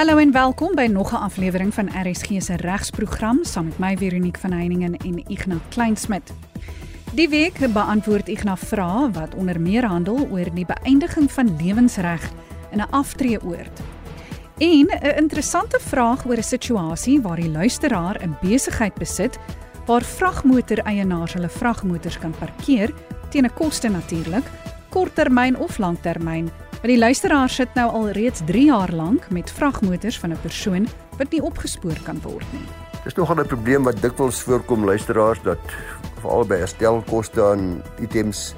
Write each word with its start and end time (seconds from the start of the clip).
Hallo 0.00 0.16
en 0.16 0.32
welkom 0.32 0.74
by 0.74 0.86
nog 0.86 1.12
'n 1.12 1.14
aflewering 1.14 1.74
van 1.74 1.88
RSG 1.88 2.28
se 2.38 2.56
regsprogram 2.56 3.38
saam 3.44 3.64
met 3.64 3.78
my 3.78 3.96
Veronique 3.96 4.40
van 4.40 4.52
Heiningen 4.52 4.96
en 4.96 5.28
Ignas 5.28 5.60
Kleinsmid. 5.68 6.32
Die 7.12 7.28
week 7.28 7.72
beantwoord 7.72 8.28
Ignas 8.28 8.60
vrae 8.60 9.10
wat 9.10 9.34
onder 9.34 9.60
meer 9.60 9.84
handel 9.84 10.28
oor 10.30 10.54
die 10.54 10.66
beëindiging 10.66 11.32
van 11.32 11.56
lewensreg 11.56 12.30
in 12.70 12.78
'n 12.78 12.90
aftreeoord. 12.90 13.80
En 14.58 14.86
'n 14.86 15.16
interessante 15.16 15.78
vraag 15.80 16.26
oor 16.26 16.36
'n 16.36 16.42
situasie 16.42 17.20
waar 17.20 17.36
die 17.36 17.50
luisteraar 17.50 18.22
'n 18.22 18.36
besigheid 18.40 18.94
besit 18.94 19.38
waar 19.86 20.02
vragmotoreienaars 20.02 21.32
hulle 21.32 21.48
vragmotors 21.48 22.18
kan 22.18 22.34
parkeer 22.38 22.94
teen 23.28 23.44
'n 23.44 23.54
koste 23.54 23.88
natuurlik, 23.88 24.44
korttermyn 24.88 25.58
of 25.58 25.78
langtermyn 25.78 26.50
Maar 26.80 26.88
die 26.88 26.98
luisteraar 26.98 27.48
sit 27.48 27.74
nou 27.76 27.90
al 27.92 28.06
reeds 28.16 28.40
3 28.48 28.64
jaar 28.64 28.92
lank 28.92 29.26
met 29.30 29.50
vragmotors 29.52 30.18
van 30.18 30.32
'n 30.32 30.40
persoon 30.40 30.88
wat 31.18 31.30
nie 31.30 31.42
opgespoor 31.42 31.98
kan 32.02 32.20
word 32.22 32.46
nie. 32.52 32.64
Dis 33.04 33.14
nogal 33.14 33.36
'n 33.36 33.46
probleem 33.46 33.82
wat 33.82 34.00
dikwels 34.02 34.40
voorkom 34.42 34.84
luisteraars 34.84 35.42
dat 35.42 35.58
veral 36.20 36.46
by 36.46 36.56
herstelkoste 36.56 37.44
aan 37.44 37.82
items 38.00 38.54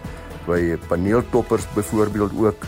by 0.47 0.77
paneeltoppers 0.89 1.67
byvoorbeeld 1.75 2.33
ook 2.39 2.67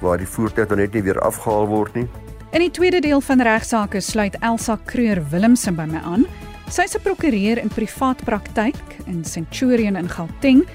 waar 0.00 0.18
die 0.18 0.28
voertuig 0.28 0.68
dan 0.68 0.78
net 0.78 0.92
nie 0.92 1.02
weer 1.02 1.20
afgehaal 1.20 1.66
word 1.66 1.94
nie. 1.94 2.08
In 2.50 2.60
die 2.60 2.70
tweede 2.70 3.00
deel 3.00 3.20
van 3.20 3.40
regsaake 3.40 4.00
sluit 4.00 4.36
Elsa 4.38 4.78
Kreur 4.84 5.28
Willemse 5.30 5.72
by 5.72 5.84
my 5.84 5.98
aan. 5.98 6.26
Sy's 6.68 6.94
'n 6.94 7.02
prokureur 7.02 7.58
in 7.58 7.68
privaat 7.68 8.24
praktyk 8.24 8.76
in 9.06 9.24
Centurion 9.24 9.96
in 9.96 10.08
Gauteng 10.08 10.66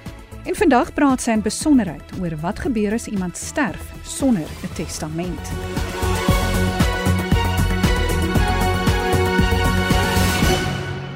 En 0.48 0.56
vandag 0.56 0.94
praat 0.96 1.20
sy 1.20 1.34
in 1.36 1.42
besonderheid 1.44 2.14
oor 2.22 2.32
wat 2.40 2.62
gebeur 2.64 2.94
as 2.96 3.10
iemand 3.12 3.36
sterf 3.38 3.90
sonder 4.08 4.48
'n 4.64 4.74
testament. 4.74 5.40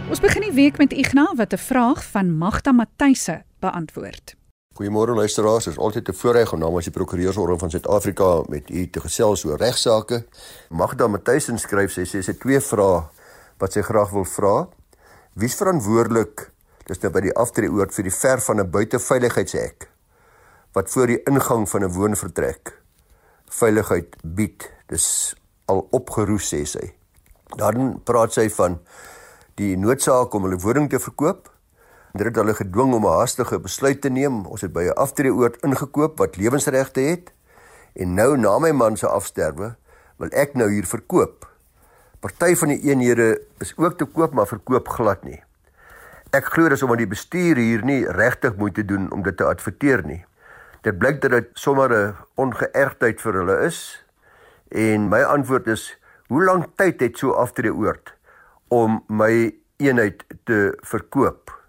Ons 0.09 0.19
begin 0.19 0.41
die 0.41 0.53
week 0.53 0.77
met 0.77 0.91
Ignas 0.93 1.35
wat 1.35 1.53
'n 1.53 1.57
vraag 1.57 2.03
van 2.03 2.37
Magda 2.37 2.71
Matthyse 2.71 3.43
beantwoord. 3.59 4.35
Goeiemôre 4.73 5.13
luisteraars, 5.15 5.63
dit 5.63 5.73
is 5.73 5.79
altyd 5.79 6.07
'n 6.09 6.13
voorreg 6.13 6.53
om 6.53 6.59
namens 6.59 6.83
die 6.83 6.93
Prokureursorde 6.93 7.57
van 7.57 7.69
Suid-Afrika 7.69 8.43
met 8.47 8.69
u 8.69 8.89
te 8.89 8.99
gesels 8.99 9.45
oor 9.45 9.57
regsaake. 9.57 10.25
Magda 10.69 11.07
Matthyse 11.07 11.57
skryf 11.57 11.91
sy 11.91 12.01
sê 12.01 12.21
sy 12.21 12.31
het 12.31 12.39
twee 12.39 12.59
vrae 12.59 13.09
wat 13.57 13.73
sy 13.73 13.81
graag 13.81 14.09
wil 14.09 14.25
vra. 14.25 14.67
Wie's 15.33 15.55
verantwoordelik 15.55 16.51
Dis 16.91 17.01
nou 17.03 17.11
by 17.13 17.21
die 17.23 17.33
aftreeoord 17.37 17.93
vir 17.95 18.07
die 18.09 18.15
ver 18.15 18.41
van 18.43 18.59
'n 18.59 18.71
buiteveiligheidshek 18.71 19.87
wat 20.73 20.89
voor 20.89 21.07
die 21.07 21.23
ingang 21.23 21.69
van 21.69 21.83
'n 21.83 21.93
woonvertrek 21.93 22.80
veiligheid 23.51 24.15
bied. 24.23 24.67
Dis 24.91 25.35
al 25.71 25.85
opgeroes 25.95 26.47
sê 26.53 26.63
sy. 26.67 26.91
Dan 27.59 27.99
praat 28.07 28.33
sy 28.35 28.47
van 28.55 28.79
die 29.59 29.75
noodsaak 29.79 30.33
om 30.35 30.47
hulle 30.47 30.59
woning 30.61 30.89
te 30.91 30.99
verkoop. 30.99 31.49
Dit 32.15 32.27
het 32.27 32.39
hulle 32.39 32.55
gedwing 32.55 32.93
om 32.93 33.05
'n 33.05 33.17
haastige 33.19 33.59
besluit 33.59 34.01
te 34.01 34.09
neem. 34.09 34.45
Ons 34.45 34.61
het 34.61 34.73
by 34.73 34.83
'n 34.83 34.97
aftreeoord 34.97 35.61
ingekoop 35.63 36.17
wat 36.17 36.37
lewensregte 36.37 37.01
het 37.01 37.31
en 37.93 38.13
nou 38.13 38.37
na 38.37 38.59
my 38.59 38.71
man 38.71 38.97
se 38.97 39.07
afsterwe 39.07 39.75
wil 40.17 40.29
ek 40.31 40.53
nou 40.53 40.69
hier 40.71 40.85
verkoop. 40.85 41.49
Party 42.19 42.55
van 42.55 42.67
die 42.67 42.81
eenhede 42.89 43.41
is 43.59 43.73
ook 43.77 43.97
te 43.97 44.05
koop 44.05 44.33
maar 44.33 44.47
verkoop 44.47 44.87
glad 44.87 45.23
nie. 45.23 45.43
Ek 46.31 46.45
glo 46.45 46.69
dis 46.69 46.83
omdat 46.83 46.97
die 46.97 47.09
bestuur 47.11 47.57
hier 47.57 47.81
nie 47.83 48.05
regtig 48.05 48.55
moeite 48.55 48.85
doen 48.85 49.11
om 49.11 49.23
dit 49.23 49.37
te 49.37 49.43
adverteer 49.43 50.05
nie. 50.05 50.21
Dit 50.81 50.97
blyk 50.97 51.19
dat 51.21 51.31
dit 51.31 51.49
sommer 51.53 51.91
'n 51.93 52.15
ongeërgdheid 52.35 53.21
vir 53.21 53.33
hulle 53.33 53.57
is. 53.65 54.05
En 54.67 55.09
my 55.09 55.21
antwoord 55.21 55.67
is: 55.67 55.97
Hoe 56.27 56.43
lank 56.43 56.65
tyd 56.75 56.99
het 56.99 57.17
so 57.17 57.31
aftreeoord 57.31 58.13
om 58.67 59.03
my 59.07 59.55
eenheid 59.77 60.23
te 60.43 60.77
verkoop? 60.81 61.61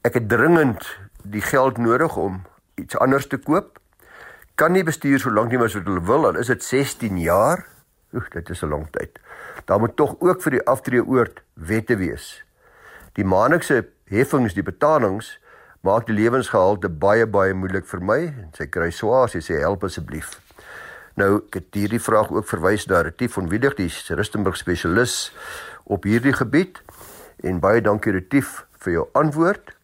Ek 0.00 0.14
het 0.14 0.28
dringend 0.28 0.98
die 1.22 1.40
geld 1.40 1.78
nodig 1.78 2.16
om 2.16 2.42
iets 2.74 2.98
anders 2.98 3.26
te 3.26 3.36
koop. 3.36 3.78
Kan 4.54 4.72
nie 4.72 4.84
bestuur 4.84 5.18
so 5.18 5.30
lank 5.30 5.50
nie 5.50 5.58
as 5.58 5.74
wat 5.74 5.86
hulle 5.86 6.04
wil, 6.04 6.26
al 6.26 6.36
is 6.36 6.46
dit 6.46 6.62
16 6.62 7.18
jaar. 7.18 7.66
Oek, 8.12 8.30
dit 8.32 8.50
is 8.50 8.62
'n 8.62 8.68
lang 8.68 8.86
tyd. 8.90 9.18
Daar 9.64 9.80
moet 9.80 9.96
tog 9.96 10.16
ook 10.18 10.42
vir 10.42 10.50
die 10.50 10.66
aftreeoord 10.66 11.42
wette 11.54 11.96
wees. 11.96 12.44
Die 13.12 13.24
maandelikse 13.24 13.88
heffings, 14.04 14.54
die 14.54 14.62
betalings 14.62 15.40
maak 15.84 16.06
die 16.08 16.16
lewensgehalte 16.16 16.88
baie 16.88 17.26
baie 17.28 17.52
moeilik 17.54 17.84
vir 17.90 18.00
my 18.00 18.18
en 18.24 18.48
sy 18.56 18.66
kry 18.72 18.88
swaar, 18.92 19.28
sy 19.28 19.42
sê 19.44 19.60
help 19.60 19.84
asseblief. 19.84 20.38
Nou 21.20 21.42
ek 21.42 21.60
het 21.60 21.78
hierdie 21.78 22.00
vraag 22.02 22.32
ook 22.32 22.48
verwys 22.48 22.88
na 22.88 23.02
Retief 23.04 23.36
van 23.36 23.50
Wiedig, 23.52 23.76
die 23.76 24.16
Rustenburg 24.16 24.56
spesialis 24.58 25.28
op 25.84 26.08
hierdie 26.08 26.32
gebied 26.34 26.80
en 27.44 27.60
baie 27.60 27.84
dankie 27.84 28.16
Retief 28.16 28.64
vir 28.84 28.96
jou 28.96 29.06
antwoord. 29.20 29.74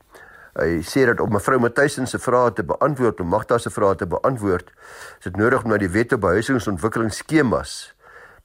Hy 0.56 0.80
sê 0.88 1.04
dat 1.06 1.20
om 1.22 1.30
mevrou 1.30 1.60
Matthys 1.62 2.00
se 2.10 2.18
vrae 2.18 2.50
te 2.56 2.64
beantwoord, 2.66 3.20
om 3.20 3.30
Magda 3.30 3.60
se 3.60 3.70
vrae 3.70 3.94
te 3.96 4.08
beantwoord, 4.08 4.72
is 5.20 5.28
dit 5.28 5.38
nodig 5.38 5.62
om 5.64 5.70
na 5.70 5.78
die 5.78 5.92
Wet 5.92 6.16
op 6.16 6.24
Behuisingsontwikkelingsskemas 6.24 7.78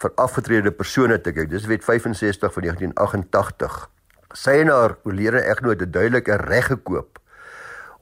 vir 0.03 0.13
afgetrede 0.21 0.75
persone 0.75 1.17
te 1.23 1.31
kyk. 1.33 1.49
Dis 1.49 1.65
Wet 1.71 1.87
65 1.87 2.53
van 2.53 2.67
1988 2.69 3.83
sy 4.35 4.59
en 4.61 4.71
haar 4.71 4.97
oorlede 5.07 5.41
egnoot 5.47 5.81
'n 5.81 5.91
duidelike 5.91 6.35
reg 6.35 6.67
gekoop 6.67 7.19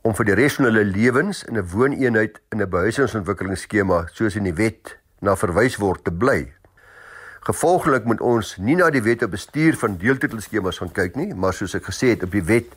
om 0.03 0.15
vir 0.17 0.27
die 0.27 0.35
res 0.35 0.57
van 0.59 0.67
hulle 0.67 0.83
lewens 0.83 1.43
in 1.47 1.57
'n 1.57 1.69
wooneenheid 1.71 2.39
in 2.51 2.61
'n 2.61 2.69
behuisingsontwikkelingsskema 2.69 4.07
soos 4.11 4.35
in 4.35 4.43
die 4.43 4.53
wet 4.55 4.97
na 5.21 5.35
verwys 5.35 5.77
word 5.79 6.03
te 6.03 6.11
bly. 6.11 6.53
Gevolglik 7.43 8.05
moet 8.05 8.21
ons 8.21 8.57
nie 8.57 8.75
na 8.75 8.89
die 8.89 9.01
wet 9.01 9.23
op 9.23 9.31
bestuur 9.31 9.77
van 9.77 9.97
deeltitelskemas 9.97 10.77
gaan 10.77 10.91
kyk 10.91 11.15
nie, 11.15 11.33
maar 11.33 11.53
soos 11.53 11.75
ek 11.75 11.83
gesê 11.83 12.07
het 12.09 12.23
op 12.23 12.31
die 12.31 12.43
wet 12.43 12.67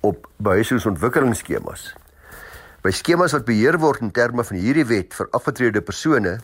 op 0.00 0.26
behuisingsontwikkelingsskemas. 0.36 1.94
By 2.82 2.90
skemas 2.90 3.32
wat 3.32 3.44
beheer 3.44 3.78
word 3.78 4.00
in 4.00 4.10
terme 4.10 4.44
van 4.44 4.56
hierdie 4.56 4.86
wet 4.86 5.14
vir 5.14 5.28
afgetrede 5.30 5.80
persone, 5.80 6.40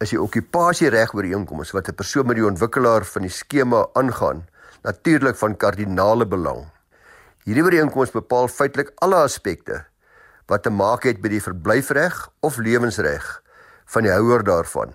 is 0.00 0.10
die 0.10 0.20
okkupasiereg 0.20 1.14
ooreenkomste 1.14 1.76
wat 1.76 1.88
'n 1.88 1.94
persoon 1.94 2.26
met 2.26 2.36
die 2.36 2.46
ontwikkelaar 2.46 3.04
van 3.04 3.22
die 3.22 3.30
skema 3.30 3.86
aangaan 3.92 4.44
natuurlik 4.82 5.36
van 5.36 5.56
kardinale 5.56 6.26
belang. 6.26 6.79
Hierdie 7.50 7.64
ooreenkoms 7.66 8.12
bepaal 8.14 8.46
feitelik 8.46 8.92
alle 9.02 9.24
aspekte 9.26 9.80
wat 10.46 10.62
te 10.62 10.70
maak 10.70 11.02
het 11.02 11.18
met 11.18 11.32
die 11.32 11.40
verblyfreg 11.42 12.18
of 12.46 12.60
lewensreg 12.62 13.24
van 13.90 14.04
die 14.06 14.12
houer 14.14 14.44
daarvan. 14.46 14.92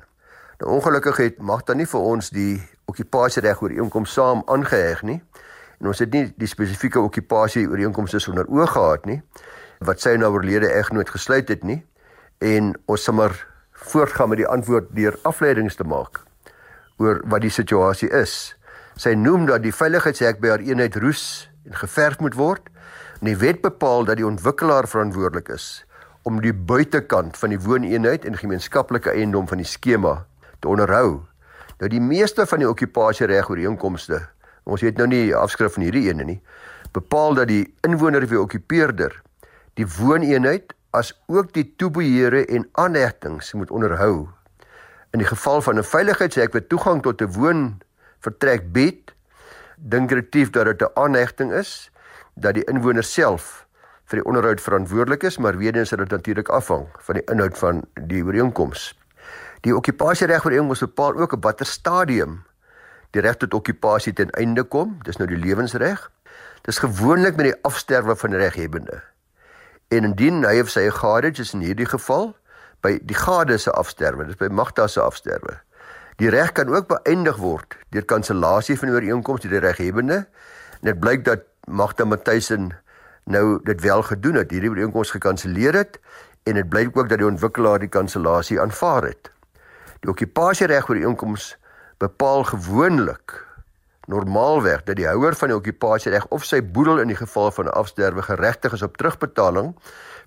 Nou 0.61 0.69
ongelukkig 0.77 1.17
het 1.19 1.41
Magda 1.43 1.73
nie 1.75 1.87
vir 1.91 2.05
ons 2.13 2.29
die 2.31 2.61
okkupasiereg 2.87 3.59
ooreenkoms 3.59 4.13
saam 4.15 4.43
aangeheg 4.47 5.01
nie 5.03 5.17
en 5.81 5.89
ons 5.91 5.99
het 5.99 6.15
nie 6.15 6.29
die 6.39 6.47
spesifieke 6.47 7.01
okkupasie 7.03 7.65
ooreenkomste 7.67 8.21
sonder 8.23 8.47
oog 8.47 8.71
gehad 8.71 9.09
nie 9.09 9.17
wat 9.89 9.99
sy 10.05 10.13
nou 10.15 10.29
oorlede 10.37 10.69
egnoot 10.77 11.11
gesluit 11.11 11.51
het 11.51 11.65
nie 11.67 11.81
en 12.39 12.69
ons 12.85 13.03
sommer 13.03 13.35
voortgaan 13.89 14.31
met 14.31 14.39
die 14.45 14.47
antwoord 14.47 14.95
deur 14.95 15.17
afleidings 15.27 15.75
te 15.75 15.83
maak 15.83 16.21
oor 17.03 17.19
wat 17.27 17.43
die 17.43 17.51
situasie 17.51 18.07
is. 18.15 18.55
Sy 18.95 19.11
noem 19.19 19.43
dat 19.51 19.67
die 19.67 19.75
veiligheidshek 19.75 20.39
by 20.39 20.53
haar 20.53 20.63
eenheid 20.63 20.95
roes 21.03 21.25
en 21.65 21.75
geverf 21.75 22.19
moet 22.19 22.33
word. 22.33 22.69
En 23.19 23.31
die 23.31 23.37
wet 23.37 23.61
bepaal 23.61 24.05
dat 24.05 24.17
die 24.17 24.27
ontwikkelaar 24.27 24.87
verantwoordelik 24.87 25.49
is 25.49 25.85
om 26.25 26.39
die 26.41 26.53
buitekant 26.53 27.37
van 27.37 27.51
die 27.53 27.59
wooneenheid 27.61 28.25
en 28.25 28.37
gemeenskaplike 28.37 29.11
eiendom 29.11 29.45
van 29.47 29.61
die 29.61 29.67
skema 29.69 30.25
te 30.59 30.67
onderhou. 30.67 31.21
Nou 31.77 31.89
die 31.91 32.01
meeste 32.01 32.47
van 32.49 32.63
die 32.63 32.69
okkupasiereg 32.69 33.49
ooreenkomste, 33.49 34.23
ons 34.65 34.81
het 34.81 34.97
nou 34.97 35.05
nie 35.11 35.35
afskrif 35.37 35.75
van 35.77 35.85
hierdie 35.85 36.07
ene 36.09 36.25
nie, 36.25 36.39
bepaal 36.97 37.37
dat 37.37 37.51
die 37.51 37.67
inwoner 37.85 38.25
of 38.25 38.33
die 38.33 38.41
okkupeerder 38.41 39.13
die 39.77 39.85
wooneenheid 39.99 40.73
as 40.95 41.11
ook 41.27 41.51
die 41.53 41.67
toebeheere 41.77 42.45
en 42.47 42.65
aanhegtings 42.79 43.53
moet 43.53 43.71
onderhou. 43.71 44.25
In 45.13 45.21
die 45.21 45.27
geval 45.27 45.61
van 45.61 45.77
'n 45.77 45.83
veiligheidshek 45.83 46.53
wat 46.53 46.69
toegang 46.69 47.01
tot 47.03 47.21
'n 47.21 47.31
woon 47.37 47.81
vertrek 48.19 48.71
bied, 48.71 49.13
dink 49.77 50.11
retief 50.11 50.49
dat 50.49 50.65
dit 50.65 50.81
'n 50.81 50.99
aanhegting 50.99 51.51
is 51.53 51.91
dat 52.33 52.53
die 52.53 52.63
inwoner 52.63 53.03
self 53.03 53.65
vir 54.05 54.19
die 54.21 54.25
onderhoud 54.25 54.61
verantwoordelik 54.61 55.23
is, 55.23 55.37
maar 55.37 55.57
weer 55.57 55.75
eens 55.75 55.91
is 55.91 55.97
dit 55.97 56.09
natuurlik 56.09 56.49
afhang 56.49 56.87
van 56.97 57.15
die 57.15 57.23
inhoud 57.23 57.57
van 57.57 57.83
die 57.93 58.23
ooreenkoms. 58.23 58.99
Die 59.61 59.75
okkupasiereg 59.75 60.45
ooreenkoms 60.45 60.79
bepaal 60.79 61.15
ook 61.15 61.31
op 61.31 61.43
watter 61.43 61.65
stadium 61.65 62.43
die 63.15 63.23
reg 63.23 63.37
tot 63.39 63.53
okkupasie 63.53 64.13
ten 64.13 64.29
einde 64.35 64.63
kom, 64.63 64.97
dis 65.07 65.17
nou 65.17 65.27
die 65.29 65.39
lewensreg. 65.39 66.11
Dis 66.67 66.81
gewoonlik 66.83 67.37
met 67.39 67.51
die 67.51 67.59
afsterwe 67.63 68.15
van 68.15 68.33
reghebbende. 68.33 69.01
En 69.87 70.03
indien 70.03 70.43
hy 70.43 70.59
of 70.59 70.71
sy 70.73 70.89
gade 70.91 71.31
is 71.39 71.53
in 71.53 71.63
hierdie 71.63 71.87
geval 71.87 72.33
by 72.83 72.97
die 73.01 73.17
gade 73.17 73.57
se 73.61 73.71
afsterwe, 73.71 74.25
dis 74.27 74.39
by 74.39 74.49
Magda 74.51 74.87
se 74.91 75.01
afsterwe. 75.01 75.59
Die 76.15 76.29
reg 76.29 76.51
kan 76.55 76.69
ook 76.71 76.87
beëindig 76.87 77.37
word 77.43 77.75
deur 77.91 78.05
kansellasie 78.07 78.77
van 78.79 78.87
die 78.87 78.95
ooreenkoms 78.95 79.43
deur 79.43 79.57
die 79.57 79.63
reghebbende. 79.67 80.21
En 80.79 80.87
dit 80.91 80.99
blyk 80.99 81.25
dat 81.25 81.43
Magda 81.67 82.05
Matthysn 82.05 82.71
nou 83.25 83.59
dit 83.65 83.81
wel 83.81 84.03
gedoen 84.05 84.39
het, 84.39 84.51
hierdie 84.51 84.69
ooreenkoms 84.69 85.11
gekanselleer 85.11 85.75
het 85.75 85.99
en 86.45 86.59
dit 86.59 86.69
blyk 86.69 86.97
ook 86.97 87.09
dat 87.09 87.19
die 87.19 87.27
ontwikkelaar 87.27 87.81
die 87.81 87.91
kansellasie 87.91 88.61
aanvaar 88.61 89.09
het. 89.09 89.31
Die 89.99 90.09
okkupasiereg 90.13 90.89
ooreenkoms 90.89 91.55
bepaal 91.97 92.43
gewoonlik 92.43 93.41
normaalweg 94.07 94.83
dat 94.85 94.95
die 94.95 95.07
houer 95.07 95.35
van 95.35 95.51
die 95.51 95.57
okupasiereg 95.57 96.27
of 96.29 96.45
sy 96.45 96.61
boedel 96.61 97.01
in 97.01 97.11
die 97.11 97.19
geval 97.19 97.51
van 97.51 97.65
'n 97.65 97.75
afsterwe 97.81 98.21
geregtig 98.21 98.73
is 98.73 98.81
op 98.81 98.97
terugbetaling 98.97 99.75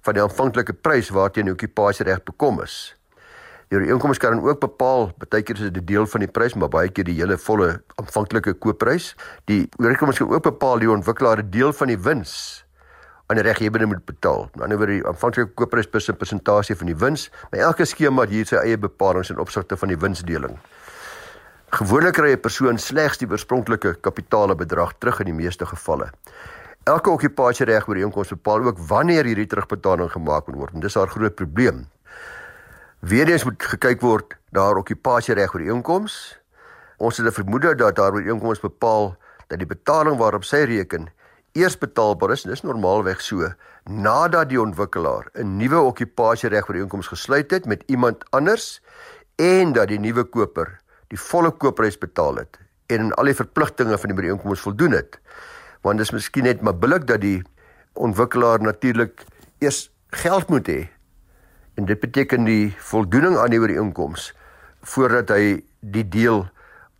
van 0.00 0.14
die 0.14 0.22
aanvanklike 0.22 0.72
prys 0.72 1.08
waarteen 1.08 1.44
die 1.44 1.54
okupasiereg 1.54 2.22
bekom 2.22 2.62
is. 2.62 2.97
Die 3.68 3.76
ooreenkoms 3.76 4.16
kan 4.18 4.40
ook 4.40 4.60
bepaal, 4.62 5.10
baie 5.28 5.42
keer 5.44 5.58
is 5.58 5.66
dit 5.68 5.76
'n 5.76 5.84
deel 5.84 6.06
van 6.06 6.20
die 6.20 6.28
prys, 6.28 6.54
maar 6.54 6.68
baie 6.68 6.88
keer 6.88 7.04
die 7.04 7.18
hele 7.20 7.36
volle 7.36 7.82
aanvanklike 8.00 8.54
koopprys. 8.54 9.14
Die 9.44 9.68
ooreenkoms 9.76 10.18
kan 10.18 10.30
ook 10.30 10.42
bepaal 10.42 10.78
die 10.78 10.90
ontwikkelaar 10.90 11.42
'n 11.42 11.50
deel 11.50 11.72
van 11.72 11.86
die 11.86 11.98
wins 11.98 12.64
aan 13.26 13.36
die 13.36 13.44
reggebende 13.44 13.86
moet 13.86 14.04
betaal. 14.04 14.42
Aan 14.42 14.52
die 14.52 14.62
ander 14.62 14.78
wyse 14.78 14.92
die 14.92 15.06
aanvanklike 15.06 15.52
koopprys 15.54 15.86
plus 15.86 16.08
'n 16.08 16.16
persentasie 16.16 16.76
van 16.76 16.86
die 16.86 16.96
wins, 16.96 17.30
maar 17.50 17.60
elke 17.60 17.84
skema 17.84 18.22
het 18.22 18.30
hier 18.30 18.46
sy 18.46 18.56
eie 18.56 18.78
bepalinge 18.78 19.28
in 19.28 19.38
opsigte 19.38 19.76
van 19.76 19.88
die 19.88 19.98
winsdeling. 19.98 20.58
Gewoonlik 21.70 22.14
kry 22.14 22.32
'n 22.32 22.40
persoon 22.40 22.78
slegs 22.78 23.18
die 23.18 23.28
oorspronklike 23.28 24.00
kapitaalbedrag 24.00 24.92
terug 24.98 25.20
in 25.20 25.26
die 25.26 25.44
meeste 25.44 25.66
gevalle. 25.66 26.10
Elke 26.84 27.10
okupasiereg 27.10 27.88
ooreenkoms 27.88 28.28
bepaal 28.28 28.64
ook 28.64 28.78
wanneer 28.78 29.24
hierdie 29.24 29.46
terugbetaling 29.46 30.10
gemaak 30.10 30.46
moet 30.46 30.56
word 30.56 30.74
en 30.74 30.80
dis 30.80 30.94
haar 30.94 31.08
groot 31.08 31.34
probleem. 31.34 31.86
Weereens 32.98 33.44
moet 33.46 33.62
gekyk 33.62 34.00
word 34.02 34.32
na 34.50 34.64
haar 34.66 34.80
okupasiereg 34.80 35.52
ooreenkoms. 35.54 36.14
Ons 36.98 37.16
het 37.16 37.26
'n 37.26 37.32
vermoede 37.32 37.74
dat 37.74 37.96
haar 37.96 38.12
ooreenkoms 38.12 38.60
bepaal 38.60 39.16
dat 39.46 39.58
die 39.58 39.66
betaling 39.66 40.18
waarop 40.18 40.44
sy 40.44 40.66
reken 40.66 41.06
eers 41.52 41.78
betaalbaar 41.78 42.32
is 42.32 42.44
en 42.44 42.50
dis 42.50 42.62
normaalweg 42.62 43.20
so 43.20 43.52
nadat 43.84 44.48
die 44.48 44.60
ontwikkelaar 44.60 45.30
'n 45.34 45.56
nuwe 45.56 45.78
okupasiereg 45.78 46.68
ooreenkoms 46.68 47.06
gesluit 47.06 47.50
het 47.50 47.66
met 47.66 47.82
iemand 47.86 48.24
anders 48.30 48.82
en 49.36 49.72
dat 49.72 49.88
die 49.88 49.98
nuwe 49.98 50.24
koper 50.24 50.80
die 51.08 51.20
volle 51.20 51.50
koopprys 51.50 51.98
betaal 51.98 52.36
het 52.36 52.58
en 52.86 53.00
aan 53.00 53.14
al 53.14 53.24
die 53.24 53.34
verpligtinge 53.34 53.98
van 53.98 54.10
die 54.10 54.18
ooreenkoms 54.18 54.60
voldoen 54.60 54.92
het. 54.92 55.20
Want 55.82 55.98
dit 55.98 56.06
is 56.06 56.12
miskien 56.12 56.44
net 56.44 56.60
maar 56.60 56.78
billik 56.78 57.06
dat 57.06 57.20
die 57.20 57.42
ontwikkelaar 57.92 58.60
natuurlik 58.60 59.24
eers 59.58 59.90
geld 60.10 60.48
moet 60.48 60.66
hê. 60.68 60.97
En 61.78 61.86
dit 61.86 62.00
beteken 62.00 62.42
die 62.44 62.74
voldoening 62.82 63.36
aan 63.38 63.52
die 63.54 63.60
ooreenkoms 63.62 64.32
voordat 64.82 65.30
hy 65.30 65.60
die 65.78 66.02
deel 66.10 66.40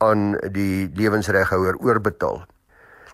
aan 0.04 0.36
die 0.54 0.86
lewensreghouer 0.94 1.80
oorbetaal. 1.82 2.44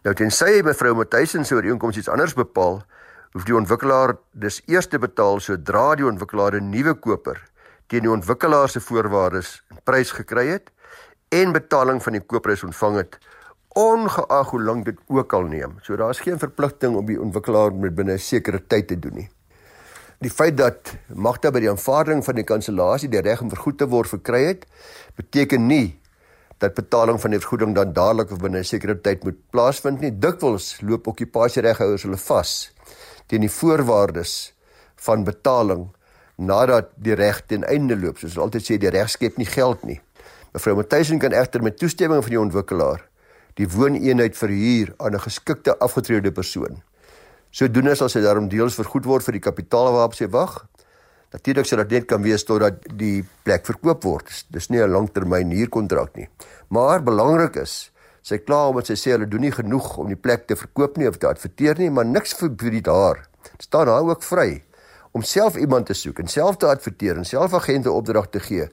Nou 0.05 0.13
tensy 0.19 0.61
mevrou 0.65 0.93
Matthysens 0.99 1.49
se 1.49 1.57
ooreenkoms 1.57 1.97
iets 1.97 2.11
anders 2.13 2.35
bepaal, 2.37 2.83
hoef 3.33 3.47
die 3.49 3.57
ontwikkelaar 3.57 4.13
dus 4.37 4.61
eers 4.69 4.91
te 4.93 5.01
betaal 5.01 5.41
sodra 5.41 5.95
die 5.97 6.05
ontwikkelaar 6.05 6.61
'n 6.61 6.69
nuwe 6.69 6.95
koper 6.95 7.41
teen 7.89 8.05
die 8.05 8.13
ontwikkelaar 8.13 8.69
se 8.69 8.81
voorwaardes 8.81 9.63
en 9.71 9.81
prys 9.85 10.13
gekry 10.13 10.47
het 10.49 10.71
en 11.29 11.53
betaling 11.53 12.03
van 12.03 12.13
die 12.13 12.21
koopprys 12.21 12.65
ontvang 12.65 12.97
het 12.97 13.19
ongeag 13.69 14.51
hoe 14.51 14.63
lank 14.63 14.85
dit 14.85 14.99
ook 15.07 15.33
al 15.33 15.43
neem. 15.43 15.79
So 15.81 15.97
daar's 15.97 16.21
geen 16.21 16.39
verpligting 16.39 16.97
om 16.97 17.07
die 17.07 17.21
ontwikkelaar 17.21 17.73
met 17.73 17.95
binne 17.95 18.13
'n 18.13 18.19
sekere 18.19 18.67
tyd 18.67 18.89
te 18.89 18.99
doen 18.99 19.15
nie. 19.15 19.29
Die 20.25 20.33
feit 20.33 20.55
dat 20.57 20.95
Magda 21.13 21.51
by 21.53 21.61
die 21.61 21.69
aanvaarding 21.69 22.23
van 22.25 22.39
die 22.39 22.47
kansellasie 22.49 23.11
die 23.13 23.21
reg 23.21 23.43
om 23.45 23.51
vergoed 23.53 23.77
te 23.83 23.89
word 23.93 24.09
verkry 24.09 24.39
het, 24.47 24.63
beteken 25.21 25.67
nie 25.69 25.99
dat 26.65 26.73
betaling 26.79 27.19
van 27.21 27.35
die 27.35 27.41
vergoeding 27.43 27.75
dan 27.77 27.93
dadelik 27.93 28.33
of 28.33 28.41
binne 28.41 28.63
'n 28.63 28.65
sekere 28.65 28.95
tyd 28.97 29.25
moet 29.25 29.37
plaasvind 29.53 30.01
nie. 30.01 30.11
Dikwels 30.11 30.81
loop 30.81 31.11
okkupasiereghouers 31.13 32.07
hulle 32.09 32.17
vas 32.17 32.73
teen 33.27 33.45
die 33.45 33.51
voorwaardes 33.51 34.55
van 34.97 35.25
betaling 35.25 35.93
nadat 36.37 36.89
die 36.97 37.15
reg 37.15 37.43
ten 37.47 37.65
einde 37.65 37.97
loop. 37.97 38.19
Soos 38.19 38.39
altyd 38.39 38.65
sê 38.65 38.79
die 38.79 38.91
reg 38.97 39.11
skep 39.11 39.37
nie 39.37 39.47
geld 39.47 39.85
nie. 39.85 40.01
Mevrou 40.55 40.77
Matthysien 40.77 41.19
kan 41.19 41.33
egter 41.33 41.63
met 41.63 41.77
toestemming 41.77 42.23
van 42.23 42.31
die 42.31 42.41
ontwikkelaar 42.41 43.05
die 43.55 43.69
wooneenheid 43.69 44.37
verhuur 44.37 44.95
aan 44.97 45.15
'n 45.15 45.21
geskikte 45.21 45.79
afgetrede 45.79 46.33
persoon. 46.33 46.83
Sodoende 47.55 47.93
sal 47.95 48.09
sy 48.11 48.19
daarom 48.19 48.49
deels 48.51 48.75
vergoed 48.75 49.05
word 49.07 49.23
vir 49.23 49.37
die 49.37 49.45
kapitaal 49.45 49.93
waarop 49.95 50.17
sy 50.19 50.27
wag. 50.27 50.57
Natuurlik 51.31 51.69
sal 51.69 51.85
dit 51.85 51.93
net 51.95 52.09
kan 52.11 52.23
wees 52.25 52.43
totdat 52.43 52.81
die 52.99 53.21
plek 53.47 53.63
verkoop 53.69 54.03
word. 54.03 54.33
Dis 54.51 54.71
nie 54.71 54.83
'n 54.83 54.91
langtermyn 54.91 55.53
huurkontrak 55.55 56.17
nie. 56.17 56.27
Maar 56.69 57.03
belangrik 57.03 57.55
is, 57.63 57.93
sy 58.23 58.39
kla 58.39 58.69
omdat 58.71 58.87
sy 58.87 58.95
sê 58.95 59.13
hulle 59.13 59.31
doen 59.31 59.41
nie 59.41 59.53
genoeg 59.53 59.99
om 59.99 60.09
die 60.09 60.19
plek 60.19 60.49
te 60.49 60.57
verkoop 60.57 60.97
nie 60.97 61.09
of 61.09 61.19
te 61.19 61.29
adverteer 61.29 61.79
nie, 61.79 61.91
maar 61.91 62.05
niks 62.05 62.35
verbied 62.35 62.87
haar. 62.87 63.29
Staan 63.59 63.87
haar 63.87 64.03
ook 64.03 64.23
vry 64.23 64.65
om 65.13 65.23
self 65.23 65.57
iemand 65.57 65.87
te 65.87 65.95
soek 65.95 66.19
en 66.19 66.27
self 66.27 66.57
te 66.57 66.67
adverteer 66.67 67.17
en 67.17 67.25
self 67.25 67.55
agente 67.55 67.91
opdrag 67.91 68.31
te 68.31 68.41
gee 68.41 68.69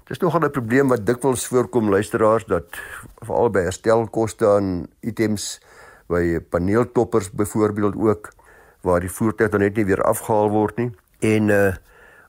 Dis 0.07 0.21
nogal 0.23 0.45
'n 0.47 0.51
probleem 0.51 0.87
wat 0.87 1.05
dikwels 1.05 1.47
voorkom 1.47 1.89
luisteraars 1.89 2.45
dat 2.45 2.79
veral 3.19 3.49
by 3.49 3.59
herstelkoste 3.59 4.47
aan 4.47 4.87
items 4.99 5.59
by 6.07 6.39
paneeltoppers 6.39 7.31
byvoorbeeld 7.31 7.95
ook 7.95 8.31
waar 8.81 8.99
die 8.99 9.11
voertuig 9.11 9.51
dan 9.51 9.59
net 9.59 9.75
nie 9.75 9.85
weer 9.85 10.01
afgehaal 10.01 10.49
word 10.49 10.77
nie. 10.77 10.95
En 11.19 11.49
uh 11.49 11.75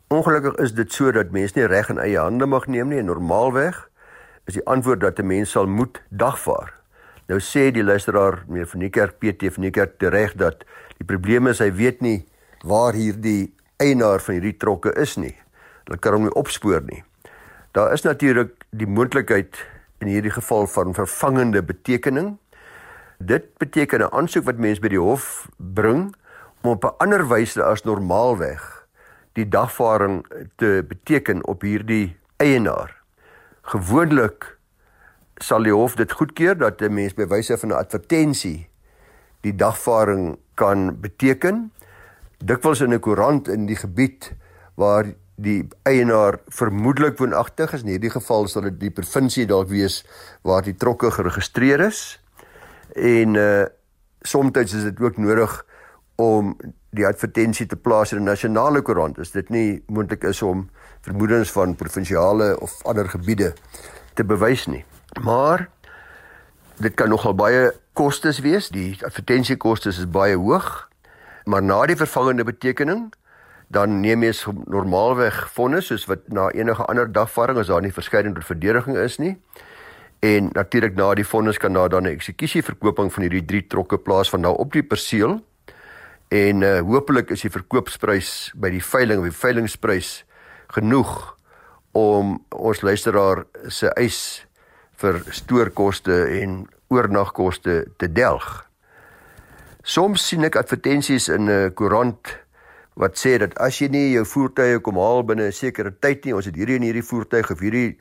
ongelukkig 0.08 0.54
is 0.54 0.75
dit 0.75 0.92
so 0.92 1.12
dat 1.12 1.30
mense 1.30 1.58
nie 1.58 1.66
reg 1.66 1.88
in 1.88 1.99
eie 1.99 2.18
hande 2.18 2.47
mag 2.47 2.66
neem 2.66 2.88
nie. 2.88 3.02
Normaalweg 3.02 3.88
is 4.44 4.54
die 4.54 4.66
antwoord 4.66 5.00
dat 5.00 5.18
'n 5.18 5.26
mens 5.26 5.50
sal 5.50 5.66
moet 5.66 6.02
dagvaar. 6.08 6.75
Nou 7.26 7.40
sê 7.40 7.70
die 7.70 7.85
luisteraar 7.85 8.44
meneer 8.49 8.66
van 8.66 8.80
die 8.80 8.90
kerk 8.90 9.18
PT 9.18 9.52
van 9.54 9.62
die 9.62 9.70
kerk 9.70 10.02
reg 10.02 10.35
dat 10.35 10.64
die 10.97 11.06
probleem 11.06 11.47
is 11.47 11.58
hy 11.58 11.73
weet 11.73 12.00
nie 12.00 12.26
waar 12.64 12.92
hierdie 12.92 13.54
eienaar 13.76 14.20
van 14.20 14.35
hierdie 14.35 14.56
trokke 14.56 14.92
is 14.94 15.16
nie. 15.16 15.37
Hulle 15.85 15.99
kan 15.99 16.12
hom 16.12 16.23
nie 16.23 16.35
opspoor 16.35 16.82
nie. 16.82 17.04
Daar 17.78 17.92
is 17.92 18.02
natuurlik 18.02 18.64
die 18.75 18.87
moontlikheid 18.90 19.54
in 20.02 20.08
hierdie 20.11 20.32
geval 20.35 20.66
van 20.66 20.94
vervangende 20.94 21.61
betekening. 21.62 22.32
Dit 23.18 23.44
beteken 23.58 24.00
'n 24.00 24.11
aansoek 24.11 24.44
wat 24.44 24.58
mense 24.58 24.80
by 24.80 24.88
die 24.88 24.99
hof 24.99 25.47
bring 25.56 26.14
om 26.62 26.70
op 26.70 26.85
'n 26.85 26.97
ander 26.99 27.28
wyse 27.28 27.62
as 27.62 27.82
normaalweg 27.82 28.87
die 29.32 29.49
dagvaarding 29.49 30.26
te 30.56 30.85
beteken 30.88 31.47
op 31.47 31.62
hierdie 31.62 32.16
eienaar. 32.37 33.02
Gewoonlik 33.62 34.58
sal 35.37 35.62
die 35.62 35.73
hof 35.73 35.94
dit 35.94 36.12
goedkeur 36.12 36.58
dat 36.58 36.82
'n 36.82 36.94
mens 36.94 37.14
by 37.14 37.26
wyse 37.26 37.58
van 37.58 37.68
'n 37.68 37.78
advertensie 37.78 38.68
die 39.40 39.54
dagvaarding 39.54 40.38
kan 40.54 41.00
beteken 41.00 41.73
dikwels 42.44 42.80
in 42.80 42.92
'n 42.92 43.00
koerant 43.00 43.49
in 43.49 43.66
die 43.66 43.76
gebied 43.76 44.32
waar 44.75 45.04
die 45.38 45.68
eienaar 45.87 46.40
vermoedelik 46.50 47.18
woonagtig 47.18 47.73
is. 47.76 47.85
In 47.87 47.95
hierdie 47.95 48.11
geval 48.11 48.49
sal 48.50 48.66
dit 48.66 48.80
die 48.80 48.95
provinsie 48.95 49.47
dalk 49.47 49.71
wees 49.71 50.02
waar 50.47 50.64
die 50.66 50.75
trokke 50.75 51.12
geregistreer 51.14 51.87
is. 51.87 52.02
En 52.95 53.38
uh 53.38 53.66
soms 54.26 54.57
is 54.59 54.83
dit 54.83 55.00
ook 55.00 55.16
nodig 55.16 55.52
om 56.18 56.57
die 56.90 57.07
advertensie 57.07 57.66
te 57.66 57.76
plaas 57.76 58.12
in 58.12 58.18
'n 58.18 58.25
nasionale 58.25 58.83
koerant. 58.83 59.18
As 59.18 59.30
dit 59.30 59.49
nie 59.49 59.83
moontlik 59.87 60.25
is 60.25 60.42
om 60.42 60.68
vermoedens 61.00 61.50
van 61.50 61.76
provinsiale 61.76 62.61
of 62.61 62.83
ander 62.83 63.09
gebiede 63.09 63.54
te 64.14 64.25
bewys 64.25 64.66
nie. 64.66 64.85
Maar 65.23 65.68
dit 66.76 66.95
kan 66.95 67.09
nogal 67.09 67.35
baie 67.35 67.73
kostes 67.92 68.38
wees. 68.38 68.68
Die 68.68 68.99
advertensiekoste 69.04 69.88
is 69.88 70.11
baie 70.11 70.37
hoog. 70.37 70.88
Maar 71.45 71.62
na 71.62 71.87
die 71.87 71.97
vervangende 71.97 72.45
betekening 72.45 73.12
dan 73.68 74.00
neem 74.00 74.22
jy 74.25 74.32
normaalweg 74.66 75.42
vonnis 75.52 75.90
soos 75.90 76.06
wat 76.08 76.28
na 76.32 76.48
enige 76.56 76.84
ander 76.88 77.10
dagvaarding 77.12 77.60
as 77.60 77.68
daar 77.68 77.84
nie 77.84 77.92
verskeiding 77.92 78.34
tot 78.37 78.48
verdediging 78.48 78.96
is 78.96 79.18
nie. 79.20 79.37
En 80.25 80.48
natuurlik 80.52 80.96
na 80.96 81.12
die 81.14 81.26
vonnis 81.26 81.60
kan 81.60 81.72
daar 81.72 81.88
dan 81.88 82.02
'n 82.02 82.16
eksekusie 82.16 82.62
verkoping 82.62 83.12
van 83.12 83.22
hierdie 83.22 83.44
drie 83.44 83.66
trokke 83.66 83.98
plaas 83.98 84.30
van 84.30 84.40
nou 84.40 84.56
op 84.56 84.72
die 84.72 84.82
perseel. 84.82 85.44
En 86.28 86.60
uh, 86.62 86.80
hopelik 86.80 87.30
is 87.30 87.40
die 87.40 87.50
verkoopsprys 87.50 88.52
by 88.54 88.70
die 88.70 88.84
veiling 88.84 89.18
of 89.18 89.25
die 89.25 89.40
veilingprys 89.40 90.25
genoeg 90.66 91.37
om 91.92 92.44
ons 92.48 92.80
luisteraar 92.80 93.44
se 93.68 93.88
eis 93.96 94.46
vir 94.92 95.22
stoorkoste 95.30 96.25
en 96.40 96.66
oornagkoste 96.88 97.87
te 97.96 98.12
delg. 98.12 98.66
Soms 99.82 100.26
sien 100.28 100.44
ek 100.44 100.56
advertensies 100.56 101.28
in 101.28 101.44
'n 101.44 101.48
uh, 101.48 101.70
koerant 101.75 102.26
uh, 102.26 102.48
wat 102.99 103.19
sê 103.19 103.37
dat 103.38 103.55
as 103.62 103.78
jy 103.78 103.88
nie 103.95 104.07
jou 104.12 104.25
voertuie 104.26 104.81
kom 104.83 104.99
haal 104.99 105.23
binne 105.23 105.47
'n 105.49 105.52
sekere 105.52 105.90
tyd 105.90 106.25
nie, 106.25 106.35
ons 106.35 106.47
het 106.47 106.57
hierdie 106.57 106.76
en 106.76 106.83
hierdie 106.83 107.07
voertuig 107.07 107.50
of 107.50 107.61
hierdie 107.61 107.99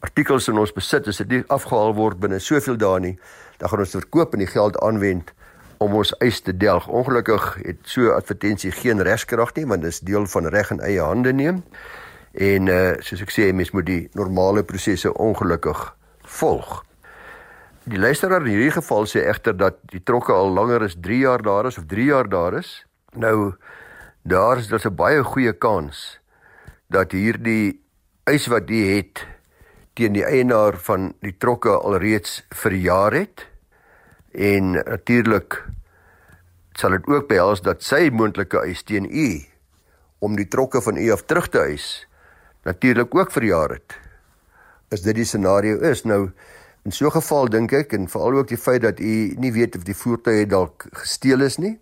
artikels 0.00 0.48
in 0.48 0.58
ons 0.58 0.72
besit, 0.72 1.08
as 1.08 1.18
dit 1.18 1.28
nie 1.28 1.44
afgehaal 1.48 1.94
word 1.94 2.20
binne 2.20 2.38
soveel 2.38 2.76
dae 2.76 3.00
nie, 3.00 3.18
dan 3.58 3.68
gaan 3.68 3.82
ons 3.82 3.96
verkoop 3.96 4.34
en 4.34 4.38
die 4.38 4.52
geld 4.52 4.78
aanwend 4.82 5.32
om 5.78 5.94
ons 5.94 6.14
eis 6.20 6.40
te 6.40 6.56
delg. 6.56 6.88
Ongelukkig 6.88 7.58
het 7.64 7.76
so 7.82 8.12
advertensie 8.14 8.70
geen 8.70 9.02
regskrag 9.02 9.54
nie, 9.56 9.66
want 9.66 9.82
dit 9.82 9.92
is 9.92 10.00
deel 10.00 10.26
van 10.26 10.46
reg 10.46 10.70
in 10.70 10.80
eie 10.80 11.02
hande 11.02 11.32
neem. 11.32 11.62
En 12.32 12.68
uh 12.68 12.96
soos 13.00 13.22
ek 13.22 13.32
sê, 13.32 13.52
mens 13.52 13.72
moet 13.72 13.86
die 13.86 14.08
normale 14.14 14.62
prosesse 14.62 15.12
ongelukkig 15.12 15.96
volg. 16.22 16.84
Die 17.84 17.98
luisteraar 17.98 18.44
in 18.46 18.52
hierdie 18.54 18.74
geval 18.74 19.06
sê 19.06 19.26
egter 19.26 19.56
dat 19.56 19.78
die 19.92 20.02
trokke 20.02 20.32
al 20.32 20.52
langer 20.54 20.84
as 20.84 20.96
3 21.00 21.18
jaar 21.18 21.42
daar 21.42 21.66
is 21.66 21.78
of 21.78 21.86
3 21.86 22.04
jaar 22.04 22.28
daar 22.28 22.58
is. 22.58 22.84
Nou 23.14 23.54
daar 24.26 24.58
is 24.58 24.68
daar 24.68 24.86
'n 24.86 24.94
baie 24.94 25.22
goeie 25.22 25.52
kans 25.52 26.18
dat 26.88 27.12
hierdie 27.12 27.80
eis 28.24 28.46
wat 28.46 28.68
jy 28.68 28.96
het 28.96 29.26
teen 29.94 30.12
die 30.12 30.24
eienaar 30.24 30.76
van 30.76 31.14
die 31.20 31.36
trokke 31.38 31.70
alreeds 31.70 32.46
verjaar 32.50 33.12
het. 33.12 33.46
En 34.32 34.72
natuurlik 34.72 35.64
sal 36.72 36.90
dit 36.90 37.06
ook 37.06 37.28
behels 37.28 37.62
dat 37.62 37.82
sy 37.82 38.10
moontlike 38.12 38.58
eis 38.58 38.82
teen 38.82 39.06
u 39.10 39.44
om 40.18 40.36
die 40.36 40.48
trokke 40.48 40.82
van 40.82 40.96
u 40.96 41.10
af 41.10 41.22
terug 41.24 41.48
te 41.48 41.58
eis 41.58 42.06
natuurlik 42.62 43.14
ook 43.14 43.30
verjaar 43.30 43.70
het. 43.70 43.98
Is 44.88 45.02
dit 45.02 45.14
die 45.14 45.24
scenario 45.24 45.78
is 45.78 46.02
nou 46.02 46.30
in 46.84 46.92
so 46.92 47.06
'n 47.06 47.10
geval 47.10 47.48
dink 47.48 47.72
ek 47.72 47.92
en 47.92 48.08
veral 48.08 48.38
ook 48.38 48.48
die 48.48 48.58
feit 48.58 48.82
dat 48.82 49.00
u 49.00 49.34
nie 49.38 49.52
weet 49.52 49.76
of 49.76 49.82
die 49.82 49.96
voertuig 49.96 50.46
dalk 50.46 50.86
gesteel 50.92 51.40
is 51.40 51.56
nie 51.56 51.78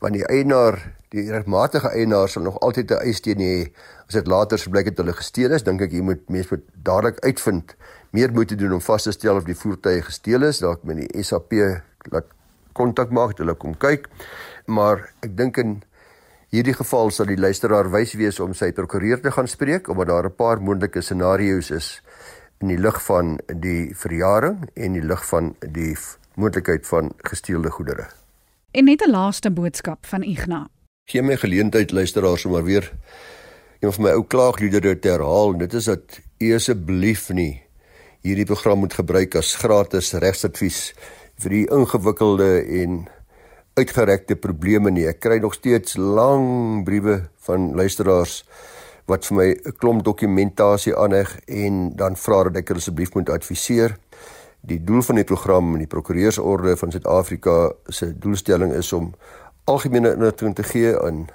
want 0.00 0.14
die 0.14 0.26
eienaar 0.26 0.78
die 1.10 1.30
regmatige 1.30 1.88
eienaar 1.88 2.28
sal 2.28 2.42
nog 2.42 2.60
altyd 2.60 2.90
'n 2.90 3.02
eis 3.06 3.20
teen 3.20 3.40
hê 3.40 3.72
as 4.06 4.14
dit 4.14 4.26
later 4.26 4.58
blyk 4.70 4.86
het 4.86 4.98
hulle 4.98 5.12
gesteel 5.12 5.52
is 5.52 5.62
dink 5.62 5.80
ek 5.80 5.92
jy 5.92 6.00
moet 6.00 6.28
mens 6.28 6.50
moet 6.50 6.64
dadelik 6.84 7.18
uitvind 7.24 7.74
meer 8.10 8.32
moet 8.32 8.58
doen 8.58 8.72
om 8.72 8.80
vas 8.80 9.02
te 9.02 9.12
stel 9.12 9.36
of 9.36 9.44
die 9.44 9.56
voertuig 9.56 10.06
gesteel 10.08 10.46
is. 10.48 10.62
Dalk 10.64 10.84
met 10.88 11.02
die 11.02 11.24
SAP 11.24 11.52
laat 12.12 12.30
kontak 12.78 13.12
maak 13.12 13.38
hulle 13.38 13.56
kom 13.58 13.76
kyk. 13.76 14.08
Maar 14.66 15.08
ek 15.24 15.34
dink 15.36 15.58
in 15.60 15.78
hierdie 16.54 16.76
geval 16.76 17.12
sal 17.12 17.28
die 17.28 17.40
luisteraar 17.40 17.90
wys 17.92 18.14
wees 18.16 18.40
om 18.40 18.54
sy 18.56 18.70
prokureur 18.72 19.20
te 19.20 19.32
gaan 19.34 19.50
spreek 19.50 19.88
omdat 19.92 20.08
daar 20.08 20.28
'n 20.30 20.36
paar 20.36 20.60
moontlike 20.60 21.02
scenario's 21.02 21.70
is 21.70 22.00
in 22.60 22.68
die 22.68 22.80
lig 22.80 23.02
van 23.02 23.38
die 23.46 23.94
verjaring 23.94 24.70
en 24.74 24.92
die 24.92 25.04
lig 25.04 25.26
van 25.28 25.54
die 25.60 25.96
moontlikheid 26.36 26.86
van 26.86 27.12
gesteelde 27.22 27.70
goedere 27.70 28.08
En 28.70 28.84
net 28.84 29.00
'n 29.00 29.10
laaste 29.10 29.50
boodskap 29.50 30.06
van 30.06 30.22
Ignas. 30.22 30.68
Gee 31.04 31.22
my 31.22 31.36
geleentheid 31.36 31.90
luisteraars 31.90 32.44
om 32.44 32.52
maar 32.52 32.64
weer 32.64 32.92
een 33.80 33.92
van 33.92 34.04
my 34.04 34.10
ou 34.10 34.24
klaagliedere 34.26 34.98
te 34.98 35.08
herhaal 35.08 35.52
en 35.52 35.58
dit 35.58 35.72
is 35.72 35.84
dat 35.84 36.20
u 36.38 36.54
asseblief 36.54 37.28
nie 37.28 37.62
hierdie 38.20 38.44
program 38.44 38.78
moet 38.78 38.92
gebruik 38.92 39.34
as 39.34 39.54
gratis 39.54 40.12
regsadvies 40.12 40.94
vir 41.36 41.50
die 41.50 41.70
ingewikkelde 41.70 42.64
en 42.82 43.08
uitgerekte 43.74 44.36
probleme 44.36 44.90
nie. 44.90 45.06
Ek 45.06 45.20
kry 45.20 45.38
nog 45.38 45.54
steeds 45.54 45.96
lang 45.96 46.84
briewe 46.84 47.28
van 47.36 47.74
luisteraars 47.74 48.44
wat 49.06 49.24
vir 49.26 49.36
my 49.36 49.48
'n 49.64 49.76
klomp 49.78 50.04
dokumentasie 50.04 50.96
aanheg 50.96 51.40
en 51.46 51.96
dan 51.96 52.16
vra 52.16 52.42
dat 52.44 52.56
ek 52.56 52.68
hulle 52.68 52.80
asseblief 52.80 53.14
moet 53.14 53.30
adviseer. 53.30 53.96
Die 54.60 54.84
doel 54.84 55.02
van 55.02 55.20
die 55.20 55.24
program 55.24 55.72
en 55.72 55.82
die 55.84 55.90
prokureursorde 55.90 56.76
van 56.76 56.90
Suid-Afrika 56.90 57.72
se 57.86 58.10
doelstelling 58.18 58.72
is 58.72 58.92
om 58.92 59.12
algemene 59.64 60.14
inligting 60.16 60.54
te 60.54 60.62
gee 60.62 60.94
aan 60.98 61.26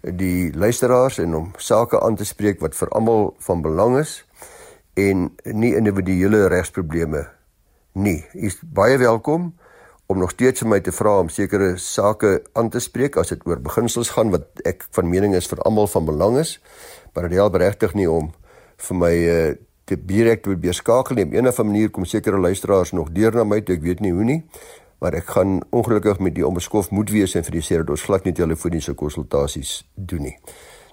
die 0.00 0.54
luisteraars 0.54 1.18
en 1.18 1.34
om 1.34 1.52
sake 1.56 2.00
aan 2.00 2.16
te 2.16 2.24
spreek 2.24 2.60
wat 2.60 2.76
vir 2.76 2.90
almal 2.94 3.32
van 3.38 3.62
belang 3.62 3.98
is 3.98 4.24
en 4.98 5.28
nie 5.44 5.74
individuele 5.78 6.46
regsprobleme 6.48 7.24
nie. 7.98 8.20
U 8.34 8.46
is 8.46 8.58
baie 8.62 8.98
welkom 8.98 9.52
om 10.08 10.18
nog 10.18 10.30
steeds 10.30 10.62
vir 10.64 10.70
my 10.72 10.80
te 10.80 10.92
vra 10.94 11.18
om 11.20 11.28
sekere 11.28 11.74
sake 11.82 12.38
aan 12.56 12.70
te 12.72 12.80
spreek 12.80 13.18
as 13.20 13.34
dit 13.34 13.42
oor 13.46 13.60
beginsels 13.60 14.14
gaan 14.16 14.32
wat 14.32 14.62
ek 14.68 14.86
van 14.96 15.10
mening 15.10 15.34
is 15.36 15.48
vir 15.50 15.60
almal 15.68 15.90
van 15.90 16.06
belang 16.08 16.38
is. 16.40 16.56
Maar 17.12 17.28
dit 17.28 17.38
help 17.38 17.58
regtig 17.60 17.94
nie 17.98 18.08
om 18.10 18.30
vir 18.88 18.96
my 18.96 19.14
uh, 19.14 19.54
te 19.88 19.96
direk 19.96 20.42
te 20.44 20.56
beskakel 20.56 21.16
nie. 21.16 21.24
Op 21.24 21.32
'n 21.32 21.46
of 21.46 21.58
ander 21.58 21.72
manier 21.72 21.90
kom 21.90 22.04
sekere 22.04 22.38
luisteraars 22.38 22.92
nog 22.92 23.08
deur 23.12 23.34
na 23.34 23.44
my, 23.44 23.56
ek 23.56 23.82
weet 23.82 24.00
nie 24.00 24.12
hoe 24.12 24.24
nie. 24.24 24.44
Maar 25.00 25.14
ek 25.14 25.26
gaan 25.26 25.60
ongelukkig 25.70 26.18
met 26.18 26.34
die 26.34 26.46
onbeskof 26.46 26.90
moet 26.90 27.10
wees 27.10 27.34
en 27.34 27.44
vir 27.44 27.52
die 27.52 27.62
seer 27.62 27.78
dat 27.78 27.90
ons 27.90 28.02
glad 28.02 28.24
nie 28.24 28.32
telefoniese 28.32 28.94
konsultasies 28.94 29.88
doen 29.94 30.22
nie. 30.22 30.38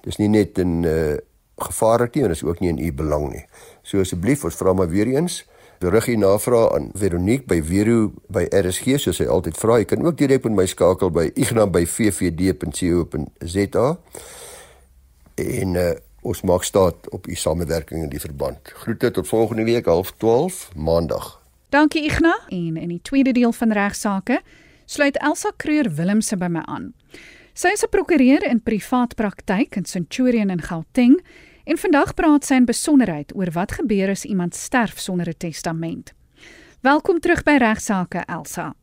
Dis 0.01 0.17
nie 0.17 0.27
net 0.27 0.57
'n 0.57 0.83
uh, 0.83 1.17
gevaarlik 1.57 2.15
nie 2.15 2.23
en 2.23 2.29
is 2.29 2.43
ook 2.43 2.59
nie 2.59 2.69
in 2.69 2.77
u 2.77 2.93
belang 2.93 3.31
nie. 3.31 3.45
So 3.81 3.99
asseblief, 3.99 4.43
ons 4.43 4.55
vra 4.55 4.73
maar 4.73 4.89
weer 4.89 5.07
eens 5.07 5.45
berig 5.79 6.07
u 6.07 6.15
navraag 6.15 6.73
aan 6.73 6.89
Veronique 6.93 7.45
by 7.45 7.63
Vero 7.63 8.13
by 8.27 8.47
RSG 8.49 8.99
soos 8.99 9.17
hy 9.17 9.25
altyd 9.25 9.57
vra. 9.57 9.77
Jy 9.77 9.85
kan 9.85 10.05
ook 10.05 10.17
direk 10.17 10.43
met 10.43 10.55
my 10.55 10.65
skakel 10.65 11.11
by 11.11 11.31
ignan@ffd.co.za. 11.33 13.97
En 15.35 15.75
uh, 15.75 15.91
ons 16.25 16.41
maak 16.41 16.63
staat 16.63 17.09
op 17.09 17.27
u 17.27 17.35
samewerking 17.35 18.03
in 18.03 18.09
die 18.09 18.19
verband. 18.19 18.57
Groete 18.63 19.11
tot 19.11 19.27
volgende 19.27 19.63
week 19.63 19.85
12:30 19.85 20.75
Maandag. 20.75 21.41
Dankie 21.69 22.03
Igna 22.03 22.39
en 22.47 22.77
in 22.77 22.87
die 22.87 23.01
tweede 23.01 23.31
deel 23.31 23.51
van 23.51 23.71
regsaake 23.71 24.41
sluit 24.85 25.17
Elsa 25.17 25.51
Kreur 25.57 25.89
Willemse 25.93 26.37
by 26.37 26.47
my 26.47 26.61
aan. 26.65 26.93
Sy 27.53 27.67
is 27.67 27.83
'n 27.83 27.89
prokureur 27.89 28.43
in 28.43 28.63
privaat 28.63 29.15
praktyk 29.15 29.75
in 29.75 29.85
Centurion 29.85 30.49
in 30.49 30.61
Gauteng 30.61 31.21
en 31.63 31.77
vandag 31.77 32.13
praat 32.13 32.45
sy 32.45 32.53
in 32.53 32.65
besonderheid 32.65 33.35
oor 33.35 33.51
wat 33.51 33.71
gebeur 33.71 34.09
as 34.09 34.25
iemand 34.25 34.55
sterf 34.55 34.99
sonder 34.99 35.27
'n 35.27 35.37
testament. 35.37 36.13
Welkom 36.81 37.19
terug 37.19 37.43
by 37.43 37.57
regsaake 37.57 38.23
Elsa. 38.25 38.75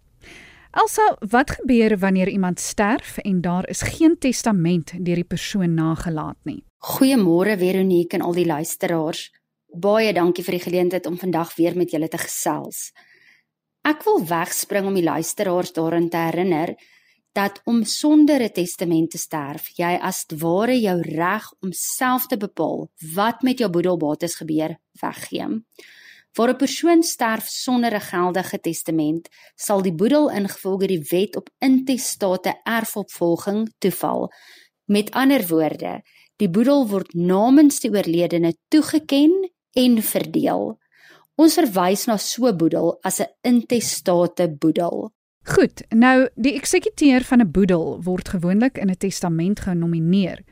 Elsa, 0.71 1.17
wat 1.29 1.51
gebeur 1.51 1.99
wanneer 1.99 2.29
iemand 2.29 2.61
sterf 2.61 3.19
en 3.19 3.41
daar 3.41 3.69
is 3.69 3.83
geen 3.83 4.19
testament 4.19 4.93
deur 5.05 5.15
die 5.15 5.25
persoon 5.25 5.75
nagelaat 5.75 6.37
nie? 6.43 6.65
Goeiemôre 6.83 7.55
Veronique 7.59 8.17
en 8.19 8.25
al 8.27 8.35
die 8.35 8.47
luisteraars. 8.47 9.29
Baie 9.71 10.11
dankie 10.13 10.43
vir 10.43 10.57
die 10.57 10.65
geleentheid 10.65 11.05
om 11.07 11.15
vandag 11.15 11.53
weer 11.55 11.77
met 11.79 11.93
julle 11.95 12.09
te 12.11 12.19
gesels. 12.19 12.89
Ek 13.87 14.03
wil 14.03 14.19
wegspring 14.27 14.89
om 14.91 14.97
die 14.99 15.05
luisteraars 15.07 15.71
daaraan 15.77 16.09
te 16.11 16.19
herinner 16.19 16.73
dat 17.39 17.61
om 17.71 17.85
sonder 17.85 18.43
'n 18.43 18.51
testament 18.51 19.11
te 19.11 19.19
sterf, 19.19 19.71
jy 19.79 19.95
as 20.03 20.27
ware 20.27 20.75
jou 20.75 21.01
reg 21.01 21.47
om 21.63 21.71
self 21.73 22.27
te 22.27 22.37
bepaal 22.37 22.91
wat 23.15 23.43
met 23.43 23.59
jou 23.59 23.71
boedelbates 23.71 24.35
gebeur, 24.35 24.77
weggee. 25.01 25.63
Voor 26.35 26.49
'n 26.49 26.57
persoon 26.57 27.03
sterf 27.03 27.47
sonder 27.47 27.95
'n 27.95 28.01
geldige 28.01 28.61
testament, 28.61 29.29
sal 29.55 29.83
die 29.83 29.95
boedel 29.95 30.31
ingevolge 30.31 30.87
die 30.87 31.07
wet 31.11 31.37
op 31.37 31.49
intestate 31.61 32.61
erfopvolging 32.65 33.73
toeval. 33.79 34.33
Met 34.87 35.11
ander 35.11 35.47
woorde, 35.47 36.03
Die 36.43 36.51
boedel 36.51 36.89
word 36.91 37.13
namens 37.15 37.77
die 37.85 37.91
oorledene 37.93 38.51
toegeken 38.75 39.45
en 39.79 40.01
verdeel. 40.03 40.73
Ons 41.39 41.55
verwys 41.55 42.09
na 42.11 42.17
so 42.19 42.49
'n 42.49 42.57
boedel 42.59 42.99
as 43.05 43.21
'n 43.21 43.31
intestate 43.47 44.49
boedel. 44.51 45.13
Goed, 45.47 45.83
nou 45.91 46.29
die 46.35 46.55
eksekuteur 46.59 47.23
van 47.23 47.41
'n 47.41 47.51
boedel 47.53 48.03
word 48.03 48.29
gewoonlik 48.29 48.77
in 48.79 48.91
'n 48.91 48.99
testament 48.99 49.61
genomineer. 49.61 50.43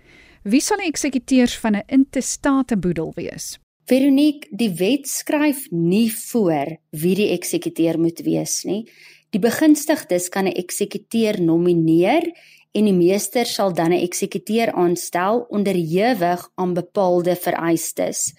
Wie 0.45 0.61
sal 0.61 0.77
die 0.77 0.87
eksekuteurs 0.87 1.59
van 1.59 1.75
'n 1.75 1.83
intestate 1.89 2.77
boedel 2.77 3.13
wees? 3.17 3.59
Veronique, 3.87 4.47
die 4.51 4.71
wet 4.71 5.09
skryf 5.09 5.71
nie 5.71 6.13
voor 6.13 6.79
wie 6.91 7.15
die 7.15 7.31
eksekuteur 7.31 7.99
moet 7.99 8.21
wees 8.21 8.63
nie. 8.65 8.87
Die 9.31 9.41
begunstigdes 9.41 10.29
kan 10.29 10.47
'n 10.47 10.55
eksekuteur 10.55 11.43
nomineer 11.43 12.23
en 12.73 12.85
die 12.85 12.95
meester 12.95 13.47
sal 13.47 13.73
dan 13.75 13.93
'n 13.93 14.05
eksekuteur 14.07 14.73
aanstel 14.73 15.47
onderhewig 15.49 16.49
aan 16.55 16.75
bepaalde 16.75 17.37
vereistes. 17.37 18.33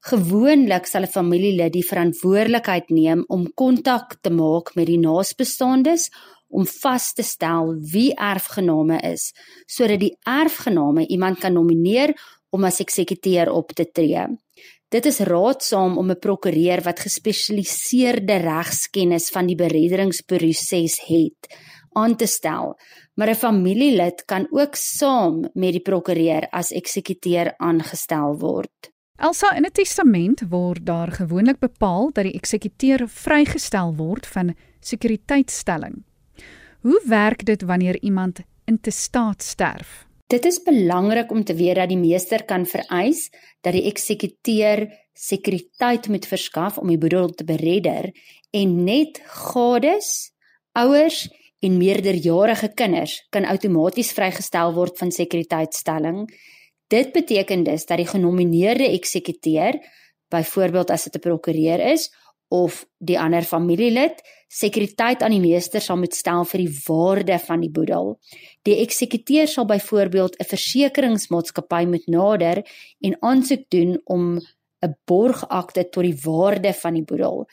Gewoonlik 0.00 0.86
sal 0.86 1.02
'n 1.02 1.14
familielid 1.18 1.72
die 1.72 1.86
verantwoordelikheid 1.86 2.90
neem 2.90 3.24
om 3.28 3.52
kontak 3.54 4.18
te 4.20 4.30
maak 4.30 4.74
met 4.74 4.86
die 4.86 4.98
naasbestaandes 4.98 6.10
om 6.48 6.66
vas 6.66 7.12
te 7.12 7.22
stel 7.22 7.74
wie 7.92 8.14
erfgename 8.14 9.00
is 9.12 9.32
sodat 9.66 10.00
die 10.00 10.16
erfgename 10.22 11.06
iemand 11.06 11.38
kan 11.38 11.52
nomineer 11.52 12.14
om 12.50 12.64
as 12.64 12.80
eksekuteur 12.80 13.50
op 13.50 13.72
te 13.72 13.90
tree. 13.92 14.26
Dit 14.88 15.06
is 15.06 15.18
raadsaam 15.18 15.98
om 15.98 16.10
'n 16.10 16.18
prokureur 16.18 16.80
wat 16.82 17.00
gespesialiseerde 17.00 18.36
regskennis 18.36 19.30
van 19.30 19.46
die 19.46 19.56
bereddingsproses 19.56 21.00
het 21.06 21.56
aan 21.92 22.16
te 22.16 22.26
stel, 22.26 22.76
maar 23.16 23.28
'n 23.30 23.34
familielid 23.34 24.24
kan 24.24 24.46
ook 24.50 24.74
saam 24.74 25.48
met 25.52 25.72
die 25.72 25.80
prokureur 25.80 26.48
as 26.50 26.70
eksekuteur 26.70 27.54
aangestel 27.56 28.38
word. 28.38 28.92
Elsa 29.16 29.56
in 29.56 29.64
'n 29.64 29.72
testament 29.72 30.42
word 30.48 30.86
daar 30.86 31.12
gewoonlik 31.12 31.58
bepaal 31.58 32.10
dat 32.12 32.24
die 32.24 32.36
eksekuteur 32.36 33.08
vrygestel 33.08 33.94
word 33.94 34.26
van 34.26 34.54
sekuriteitstelling. 34.80 36.04
Hoe 36.80 37.02
werk 37.06 37.44
dit 37.44 37.62
wanneer 37.62 38.02
iemand 38.02 38.40
intestaat 38.64 39.42
sterf? 39.42 40.06
Dit 40.26 40.44
is 40.44 40.62
belangrik 40.62 41.30
om 41.30 41.44
te 41.44 41.54
weet 41.54 41.74
dat 41.74 41.88
die 41.88 41.98
meester 41.98 42.44
kan 42.44 42.66
vereis 42.66 43.30
dat 43.60 43.72
die 43.72 43.86
eksekuteur 43.86 44.88
sekuriteit 45.12 46.08
moet 46.08 46.26
verskaf 46.26 46.78
om 46.78 46.88
die 46.88 46.98
boedel 46.98 47.28
te 47.28 47.44
beredder 47.44 48.12
en 48.50 48.84
net 48.84 49.20
gades, 49.24 50.32
ouers 50.72 51.28
en 51.64 51.78
meerderjarige 51.78 52.68
kinders 52.74 53.26
kan 53.30 53.44
outomaties 53.48 54.12
vrygestel 54.12 54.74
word 54.76 54.98
van 54.98 55.10
sekuriteitstelling. 55.10 56.26
Dit 56.92 57.12
beteken 57.12 57.64
dus 57.64 57.86
dat 57.86 57.98
die 57.98 58.06
genomineerde 58.06 58.88
eksekuteur, 58.92 59.80
byvoorbeeld 60.28 60.90
as 60.90 61.04
dit 61.04 61.16
'n 61.16 61.20
prokureur 61.20 61.80
is 61.92 62.10
of 62.48 62.86
die 62.98 63.18
ander 63.18 63.42
familielid, 63.42 64.22
sekuriteit 64.48 65.22
aan 65.22 65.34
die 65.34 65.40
meester 65.40 65.80
sal 65.80 65.98
moet 65.98 66.14
stel 66.14 66.44
vir 66.44 66.62
die 66.62 66.74
waarde 66.86 67.38
van 67.38 67.60
die 67.60 67.70
boedel. 67.70 68.18
Die 68.62 68.78
eksekuteur 68.82 69.48
sal 69.48 69.66
byvoorbeeld 69.66 70.36
'n 70.38 70.44
versekeringsmaatskappy 70.44 71.84
moet 71.86 72.06
nader 72.06 72.62
en 73.00 73.16
aansoek 73.20 73.64
doen 73.68 74.00
om 74.04 74.38
'n 74.84 74.96
borgakte 75.04 75.88
tot 75.88 76.04
die 76.04 76.18
waarde 76.22 76.72
van 76.72 76.94
die 76.94 77.04
boedel. 77.04 77.46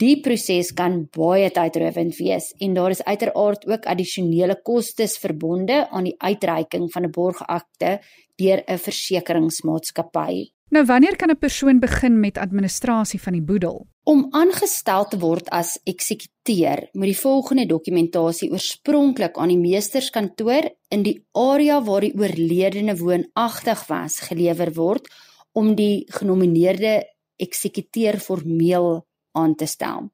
Die 0.00 0.16
proses 0.24 0.70
kan 0.72 1.02
baie 1.12 1.50
tydrowend 1.52 2.14
wees 2.16 2.46
en 2.64 2.72
daar 2.72 2.94
is 2.94 3.02
uiteraard 3.04 3.66
ook 3.68 3.84
addisionele 3.84 4.56
kostes 4.64 5.18
verbonde 5.20 5.82
aan 5.90 6.06
die 6.08 6.14
uitreiking 6.16 6.86
van 6.92 7.04
'n 7.04 7.12
borgakte 7.12 8.00
deur 8.40 8.62
'n 8.64 8.78
versekeringsmaatskappy. 8.78 10.52
Nou 10.70 10.84
wanneer 10.86 11.16
kan 11.16 11.30
'n 11.30 11.38
persoon 11.38 11.80
begin 11.80 12.20
met 12.20 12.38
administrasie 12.38 13.20
van 13.20 13.32
die 13.32 13.42
boedel? 13.42 13.86
Om 14.04 14.26
aangestel 14.30 15.04
te 15.04 15.18
word 15.18 15.50
as 15.50 15.80
eksekuteur, 15.84 16.88
moet 16.92 17.12
die 17.12 17.18
volgende 17.18 17.66
dokumentasie 17.66 18.50
oorspronklik 18.50 19.36
aan 19.36 19.48
die 19.48 19.58
meesterskantoor 19.58 20.70
in 20.88 21.02
die 21.02 21.26
area 21.32 21.82
waar 21.82 22.00
die 22.00 22.14
oorledene 22.14 22.96
woonagtig 22.96 23.86
was 23.86 24.20
gelewer 24.20 24.72
word 24.72 25.08
om 25.52 25.74
die 25.74 26.06
genomineerde 26.08 27.04
eksekuteur 27.36 28.18
formeel 28.18 29.04
aan 29.32 29.54
te 29.54 29.66
stel. 29.66 30.10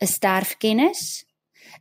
'n 0.00 0.06
Sterfkennis, 0.06 1.24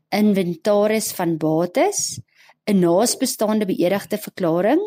inventaris 0.10 1.12
van 1.13 1.38
bates, 1.38 2.19
'n 2.67 2.80
naasbestaande 2.80 3.65
beëdigde 3.65 4.17
verklaring, 4.17 4.82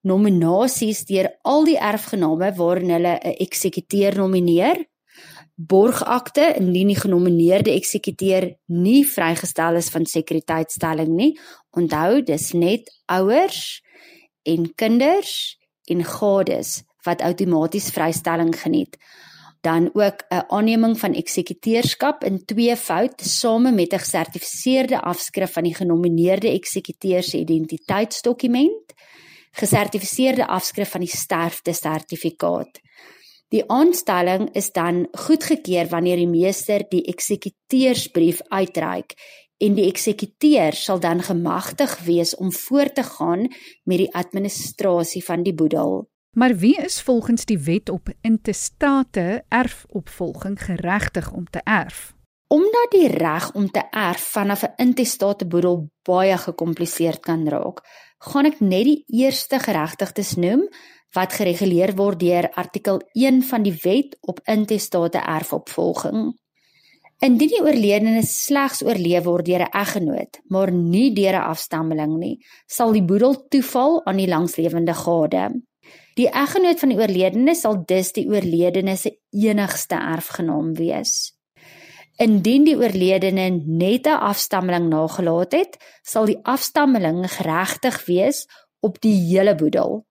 nominasies 0.00 1.04
deur 1.04 1.28
al 1.42 1.64
die 1.64 1.78
erfgename 1.78 2.52
waarin 2.56 2.90
hulle 2.90 3.14
'n 3.20 3.36
eksekuteur 3.46 4.16
nomineer, 4.16 4.86
borgakte 5.54 6.54
indien 6.56 6.88
die 6.88 6.98
genomineerde 6.98 7.70
eksekuteur 7.70 8.56
nie 8.66 9.04
vrygestel 9.06 9.76
is 9.76 9.90
van 9.90 10.06
sekuriteitstelling 10.06 11.12
nie. 11.14 11.38
Onthou, 11.70 12.22
dis 12.22 12.52
net 12.52 12.88
ouers 13.06 13.82
en 14.42 14.74
kinders 14.74 15.58
en 15.84 16.04
gades 16.04 16.82
wat 17.04 17.22
outomaties 17.22 17.90
vrystelling 17.90 18.54
geniet 18.56 18.96
dan 19.62 19.90
ook 19.92 20.24
'n 20.28 20.44
aanneming 20.48 20.98
van 20.98 21.14
eksekuteurskap 21.14 22.24
in 22.24 22.44
twee 22.44 22.76
fout 22.76 23.20
same 23.20 23.72
met 23.72 23.92
'n 23.92 23.98
gesertifiseerde 23.98 25.00
afskrif 25.00 25.52
van 25.52 25.62
die 25.62 25.74
genomineerde 25.74 26.50
eksekuteur 26.50 27.22
se 27.22 27.38
identiteitsdokument, 27.38 28.92
gesertifiseerde 29.50 30.46
afskrif 30.46 30.90
van 30.90 31.00
die 31.00 31.16
sterfte 31.16 31.72
sertifikaat. 31.72 32.80
Die 33.48 33.70
aanstelling 33.70 34.48
is 34.52 34.72
dan 34.72 35.08
goedgekeur 35.12 35.88
wanneer 35.88 36.16
die 36.16 36.28
meester 36.28 36.84
die 36.88 37.02
eksekuteursbrief 37.04 38.40
uitreik 38.48 39.14
en 39.58 39.74
die 39.74 39.86
eksekuteur 39.86 40.72
sal 40.72 41.00
dan 41.00 41.22
gemagtig 41.22 41.98
wees 41.98 42.36
om 42.36 42.52
voort 42.52 42.94
te 42.94 43.02
gaan 43.02 43.46
met 43.84 43.98
die 43.98 44.14
administrasie 44.14 45.24
van 45.24 45.42
die 45.42 45.54
boedel. 45.54 46.11
Maar 46.32 46.56
wie 46.56 46.76
is 46.76 47.02
volgens 47.02 47.44
die 47.44 47.58
wet 47.58 47.88
op 47.88 48.08
intestate 48.20 49.44
erfopvolging 49.48 50.62
geregtig 50.64 51.32
om 51.32 51.44
te 51.50 51.60
erf? 51.64 52.14
Omdat 52.46 52.90
die 52.90 53.08
reg 53.08 53.52
om 53.52 53.70
te 53.70 53.82
erf 53.90 54.20
vanaf 54.20 54.62
'n 54.62 54.72
intestate 54.76 55.46
boedel 55.46 55.90
baie 56.02 56.38
gekompliseerd 56.38 57.20
kan 57.20 57.48
raak, 57.48 57.80
gaan 58.18 58.44
ek 58.44 58.60
net 58.60 58.84
die 58.84 59.04
eerste 59.06 59.58
geregtigdes 59.58 60.34
noem 60.34 60.68
wat 61.12 61.32
gereguleer 61.32 61.94
word 61.96 62.20
deur 62.20 62.50
artikel 62.50 63.00
1 63.12 63.42
van 63.42 63.62
die 63.62 63.78
wet 63.82 64.16
op 64.20 64.40
intestate 64.44 65.18
erfopvolging. 65.18 66.38
Indien 67.18 67.48
die 67.48 67.62
oorledene 67.62 68.22
slegs 68.22 68.82
oorleef 68.82 69.24
word 69.24 69.44
deur 69.44 69.60
'n 69.60 69.76
eggenoot, 69.82 70.40
maar 70.48 70.72
nie 70.72 71.12
deur 71.12 71.34
'n 71.34 71.48
afstammeling 71.52 72.16
nie, 72.18 72.46
sal 72.66 72.92
die 72.92 73.04
boedel 73.04 73.46
toeval 73.48 74.04
aan 74.06 74.16
die 74.16 74.28
langslewende 74.28 74.94
gade. 74.94 75.62
Die 76.18 76.28
eggenoot 76.28 76.80
van 76.82 76.92
die 76.92 76.98
oorledene 76.98 77.54
sal 77.56 77.78
dus 77.88 78.12
die 78.12 78.26
oorledene 78.28 78.96
se 79.00 79.14
enigste 79.30 79.96
erfgenaam 79.96 80.74
wees. 80.76 81.32
Indien 82.20 82.66
die 82.68 82.76
oorledene 82.76 83.48
net 83.64 84.06
'n 84.06 84.20
afstammeling 84.30 84.88
nagelaat 84.88 85.52
het, 85.52 85.78
sal 86.02 86.26
die 86.26 86.38
afstammeling 86.42 87.24
geregtig 87.30 88.04
wees 88.06 88.46
op 88.80 89.00
die 89.00 89.16
hele 89.16 89.54
boedel. 89.54 90.04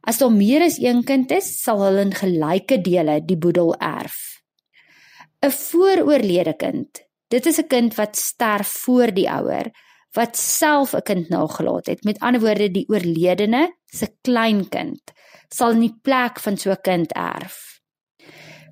As 0.00 0.18
daar 0.18 0.32
meer 0.32 0.62
as 0.62 0.78
een 0.78 1.04
kind 1.04 1.30
is, 1.30 1.62
sal 1.62 1.80
hulle 1.82 2.00
in 2.00 2.14
gelyke 2.14 2.80
dele 2.80 3.24
die 3.24 3.36
boedel 3.36 3.74
erf. 3.78 4.42
'n 5.42 5.50
Vooroorlede 5.50 6.54
kind, 6.56 6.90
dit 7.28 7.46
is 7.46 7.58
'n 7.58 7.66
kind 7.66 7.94
wat 7.94 8.16
sterf 8.16 8.68
voor 8.68 9.14
die 9.14 9.30
ouer 9.30 9.72
wat 10.18 10.36
self 10.36 10.94
'n 10.94 11.02
kind 11.02 11.28
nagelaat 11.28 11.86
het. 11.86 12.04
Met 12.04 12.18
ander 12.18 12.40
woorde, 12.40 12.70
die 12.70 12.88
oorledene 12.88 13.62
se 13.86 14.08
kleinkind 14.20 15.12
sal 15.48 15.70
in 15.70 15.80
die 15.80 15.98
plek 16.02 16.40
van 16.40 16.56
so 16.56 16.70
'n 16.70 16.82
kind 16.82 17.12
erf. 17.12 17.80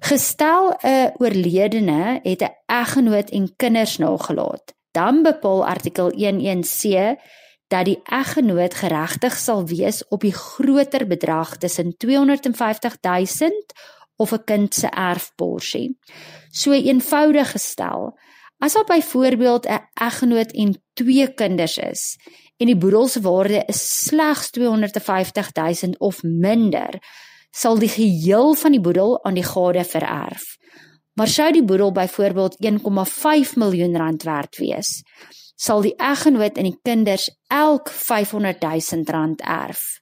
Gestel 0.00 0.76
'n 0.82 1.12
oorledene 1.22 2.20
het 2.22 2.42
'n 2.42 2.56
eggenoot 2.66 3.30
en 3.30 3.56
kinders 3.56 3.96
nagelaat, 3.98 4.74
dan 4.92 5.22
bepaal 5.22 5.66
artikel 5.66 6.10
11C 6.10 7.16
dat 7.68 7.84
die 7.84 8.00
eggenoot 8.04 8.74
geregtig 8.74 9.36
sal 9.36 9.66
wees 9.66 10.08
op 10.08 10.20
die 10.20 10.34
groter 10.34 11.06
bedrag 11.06 11.56
tussen 11.56 11.96
250 11.96 12.96
000 13.00 13.50
of 14.16 14.32
'n 14.32 14.44
kind 14.44 14.74
se 14.74 14.88
erfporsie. 14.88 15.98
So 16.50 16.72
eenvoudig 16.72 17.50
gestel, 17.50 18.18
as 18.58 18.72
daar 18.72 18.84
byvoorbeeld 18.84 19.66
'n 19.66 19.88
eggenoot 19.94 20.52
en 20.52 20.82
twee 20.92 21.34
kinders 21.34 21.76
is 21.76 22.16
en 22.56 22.66
die 22.66 22.76
boedel 22.76 23.08
se 23.08 23.20
waarde 23.20 23.62
is 23.66 24.04
slegs 24.04 24.50
250 24.50 25.52
000 25.52 25.94
of 25.98 26.22
minder, 26.22 26.98
sal 27.50 27.78
die 27.78 27.88
geheel 27.88 28.54
van 28.54 28.72
die 28.72 28.80
boedel 28.80 29.24
aan 29.24 29.34
die 29.34 29.44
gade 29.44 29.84
vererf. 29.84 30.56
Maar 31.12 31.28
sou 31.28 31.52
die 31.52 31.64
boedel 31.64 31.92
byvoorbeeld 31.92 32.56
1,5 32.60 33.56
miljoen 33.56 33.96
rand 33.96 34.22
werd 34.22 34.56
wees, 34.56 35.02
sal 35.56 35.80
die 35.80 35.94
eggenoot 35.96 36.56
en 36.56 36.68
die 36.68 36.78
kinders 36.82 37.30
elk 37.48 37.88
500 37.88 38.62
000 38.62 39.02
rand 39.04 39.40
erf. 39.40 40.00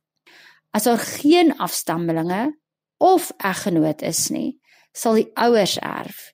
As 0.71 0.83
daar 0.83 0.99
geen 0.99 1.57
afstammelinge 1.59 2.59
of 2.97 3.33
eggenoot 3.37 4.03
is 4.03 4.29
nie, 4.29 4.59
sal 4.93 5.15
die 5.15 5.31
ouers 5.35 5.79
erf 5.79 6.34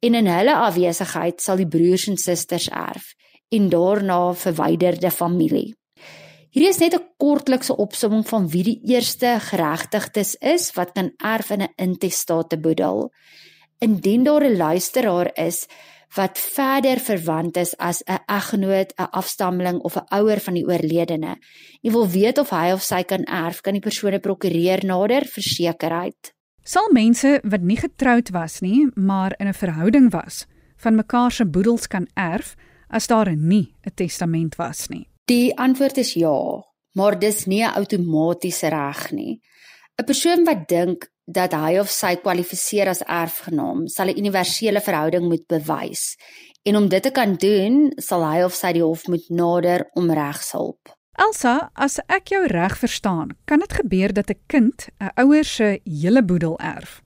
en 0.00 0.14
in 0.14 0.26
hulle 0.26 0.54
afwesigheid 0.56 1.40
sal 1.40 1.56
die 1.60 1.68
broers 1.68 2.08
en 2.08 2.16
susters 2.16 2.68
erf 2.68 3.14
en 3.50 3.68
daarna 3.68 4.32
verwyderde 4.34 5.10
familie. 5.10 5.74
Hierdie 6.50 6.70
is 6.70 6.80
net 6.80 6.94
'n 6.94 7.06
kortlikse 7.18 7.76
opsomming 7.76 8.26
van 8.26 8.48
wie 8.48 8.62
die 8.62 8.80
eerste 8.92 9.38
geregtigdes 9.40 10.34
is 10.40 10.72
wat 10.74 10.92
kan 10.94 11.12
erf 11.18 11.50
in 11.50 11.62
'n 11.62 11.74
intestate 11.76 12.58
boedel. 12.58 13.12
Indien 13.78 14.24
daar 14.24 14.44
'n 14.44 14.56
luisteraar 14.56 15.30
is 15.34 15.68
wat 16.16 16.38
verder 16.38 16.98
verwant 16.98 17.56
is 17.56 17.76
as 17.78 18.02
'n 18.06 18.18
eggenoot, 18.26 18.92
'n 18.98 19.10
afstammeling 19.10 19.78
of 19.80 19.96
'n 19.96 20.06
ouer 20.08 20.40
van 20.40 20.54
die 20.54 20.66
oorledene, 20.66 21.38
en 21.82 21.92
wil 21.92 22.08
weet 22.08 22.38
of 22.38 22.50
hy 22.50 22.72
of 22.72 22.82
sy 22.82 23.02
kan 23.02 23.24
erf, 23.24 23.60
kan 23.60 23.72
die 23.72 23.82
persoon 23.88 24.14
'n 24.14 24.20
prokureur 24.20 24.84
nader 24.84 25.24
vir 25.24 25.42
sekerheid. 25.42 26.34
Sal 26.62 26.90
mense 26.92 27.40
wat 27.42 27.62
nie 27.64 27.78
getroud 27.80 28.30
was 28.30 28.60
nie, 28.60 28.88
maar 28.94 29.34
in 29.38 29.48
'n 29.48 29.54
verhouding 29.54 30.10
was, 30.10 30.46
van 30.76 30.94
mekaar 30.94 31.32
se 31.32 31.44
boedels 31.44 31.86
kan 31.86 32.06
erf 32.14 32.54
as 32.88 33.06
daar 33.06 33.36
nie 33.36 33.74
'n 33.86 33.94
testament 33.94 34.56
was 34.56 34.88
nie? 34.88 35.08
Die 35.24 35.58
antwoord 35.58 35.96
is 35.96 36.12
ja, 36.14 36.64
maar 36.92 37.18
dis 37.18 37.46
nie 37.46 37.62
'n 37.64 37.74
outomatiese 37.74 38.68
reg 38.68 39.10
nie. 39.12 39.40
'n 39.98 40.04
Persoon 40.04 40.44
wat 40.44 40.68
dink 40.68 41.08
dat 41.24 41.52
hy 41.52 41.78
of 41.78 41.88
sy 41.88 42.16
kwalifiseer 42.16 42.88
as 42.88 43.02
erfgenaam, 43.02 43.86
sal 43.88 44.08
'n 44.08 44.18
universele 44.18 44.80
verhouding 44.80 45.28
moet 45.28 45.46
bewys. 45.46 46.16
En 46.62 46.76
om 46.76 46.88
dit 46.88 47.02
te 47.02 47.10
kan 47.10 47.34
doen, 47.34 47.92
sal 47.96 48.24
hy 48.32 48.42
of 48.42 48.54
sy 48.54 48.72
die 48.72 48.82
hof 48.82 49.06
moet 49.06 49.28
nader 49.28 49.88
om 49.94 50.10
regshulp. 50.10 50.99
Elsa, 51.18 51.70
as 51.74 51.98
ek 52.06 52.30
jou 52.30 52.46
reg 52.46 52.76
verstaan, 52.78 53.34
kan 53.44 53.58
dit 53.58 53.72
gebeur 53.72 54.12
dat 54.12 54.30
'n 54.30 54.38
kind 54.46 54.88
'n 55.00 55.10
ouer 55.16 55.44
se 55.44 55.80
hele 55.84 56.22
boedel 56.22 56.58
erf. 56.58 57.02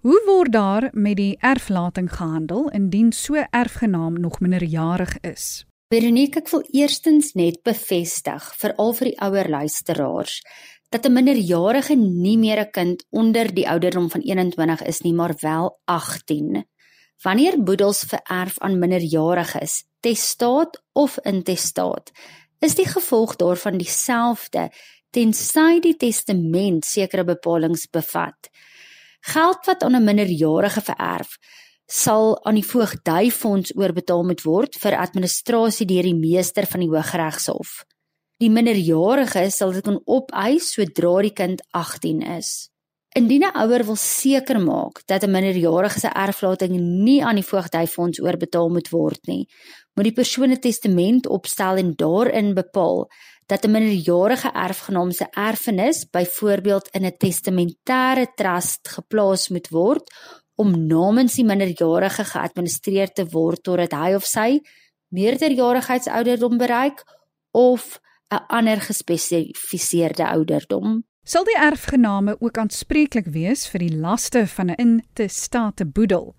Hoe 0.00 0.22
word 0.26 0.52
daar 0.52 0.90
met 0.92 1.16
die 1.16 1.36
erflating 1.40 2.10
gehandel 2.10 2.70
indien 2.70 3.12
so 3.12 3.34
erfgenaam 3.50 4.20
nog 4.20 4.40
minderjarig 4.40 5.20
is? 5.20 5.64
Veronique, 5.88 6.40
ek 6.40 6.48
wil 6.48 6.64
eerstens 6.72 7.32
net 7.32 7.62
bevestig, 7.62 8.54
veral 8.56 8.92
vir 8.92 9.06
die 9.10 9.20
ouer 9.20 9.48
luisteraars, 9.48 10.42
dat 10.90 11.06
'n 11.06 11.12
minderjarige 11.12 11.94
nie 11.94 12.38
meer 12.38 12.58
'n 12.60 12.70
kind 12.70 13.04
onder 13.10 13.54
die 13.54 13.68
ouderdom 13.68 14.10
van 14.10 14.20
21 14.20 14.82
is 14.82 15.00
nie, 15.00 15.14
maar 15.14 15.34
wel 15.40 15.78
18. 15.84 16.64
Wanneer 17.22 17.62
boedels 17.62 18.04
vererf 18.08 18.58
aan 18.58 18.78
minderjariges, 18.78 19.84
testaat 20.00 20.82
of 20.92 21.18
intestaat, 21.22 22.10
is 22.62 22.76
die 22.78 22.86
gevolg 22.86 23.36
daarvan 23.40 23.78
dieselfde 23.78 24.70
tensy 25.12 25.80
die 25.84 25.96
testament 25.98 26.86
sekere 26.88 27.24
bepalinge 27.24 27.82
bevat. 27.92 28.48
Geld 29.34 29.66
wat 29.66 29.82
aan 29.82 29.96
'n 29.96 30.04
minderjarige 30.04 30.80
vererf, 30.80 31.38
sal 31.86 32.44
aan 32.44 32.54
die 32.54 32.66
voogdyfonds 32.66 33.74
oorbetaal 33.76 34.24
moet 34.24 34.42
word 34.42 34.76
vir 34.80 34.96
administrasie 34.96 35.86
deur 35.86 36.02
die 36.02 36.16
meester 36.16 36.66
van 36.66 36.80
die 36.80 36.88
Hooggeregshof. 36.88 37.84
Die 38.38 38.50
minderjarige 38.50 39.50
sal 39.50 39.72
dit 39.72 39.84
kan 39.84 40.00
opeis 40.04 40.72
sodra 40.72 41.22
die 41.22 41.32
kind 41.32 41.62
18 41.70 42.22
is. 42.22 42.71
Indien 43.12 43.44
'n 43.44 43.56
ouer 43.60 43.84
wil 43.84 43.96
seker 43.96 44.58
maak 44.60 45.02
dat 45.06 45.22
'n 45.22 45.30
minderjarige 45.30 45.98
se 46.00 46.08
erflating 46.08 46.72
nie 46.80 47.24
aan 47.24 47.34
die 47.34 47.50
voogdyfonds 47.52 48.20
oorbetaal 48.20 48.68
moet 48.68 48.88
word 48.88 49.26
nie, 49.26 49.48
moet 49.94 50.04
die 50.04 50.18
persoon 50.20 50.50
'n 50.50 50.60
testament 50.60 51.26
opstel 51.26 51.76
en 51.76 51.92
daarin 51.94 52.54
bepaal 52.54 53.10
dat 53.46 53.64
'n 53.64 53.70
minderjarige 53.70 54.50
erfgenaam 54.52 55.10
se 55.10 55.26
erfenis 55.30 56.08
byvoorbeeld 56.10 56.88
in 56.96 57.04
'n 57.04 57.16
testamentêre 57.24 58.26
trust 58.34 58.88
geplaas 58.88 59.48
moet 59.48 59.68
word 59.68 60.04
om 60.54 60.86
namens 60.86 61.34
die 61.34 61.44
minderjarige 61.44 62.24
geadministreer 62.24 63.12
te 63.12 63.24
word 63.26 63.62
totdat 63.62 63.92
hy 63.92 64.14
of 64.14 64.24
sy 64.24 64.60
meerderjarigheidsouderdom 65.08 66.56
bereik 66.56 67.04
of 67.50 68.00
'n 68.30 68.44
ander 68.48 68.80
gespesifiseerde 68.80 70.28
ouderdom. 70.28 71.04
Sal 71.22 71.44
die 71.46 71.54
erfgename 71.54 72.32
ook 72.42 72.56
aanspreeklik 72.58 73.28
wees 73.30 73.68
vir 73.70 73.84
die 73.84 73.94
laste 73.94 74.40
van 74.50 74.72
'n 74.74 74.80
intestate 74.82 75.84
boedel 75.86 76.34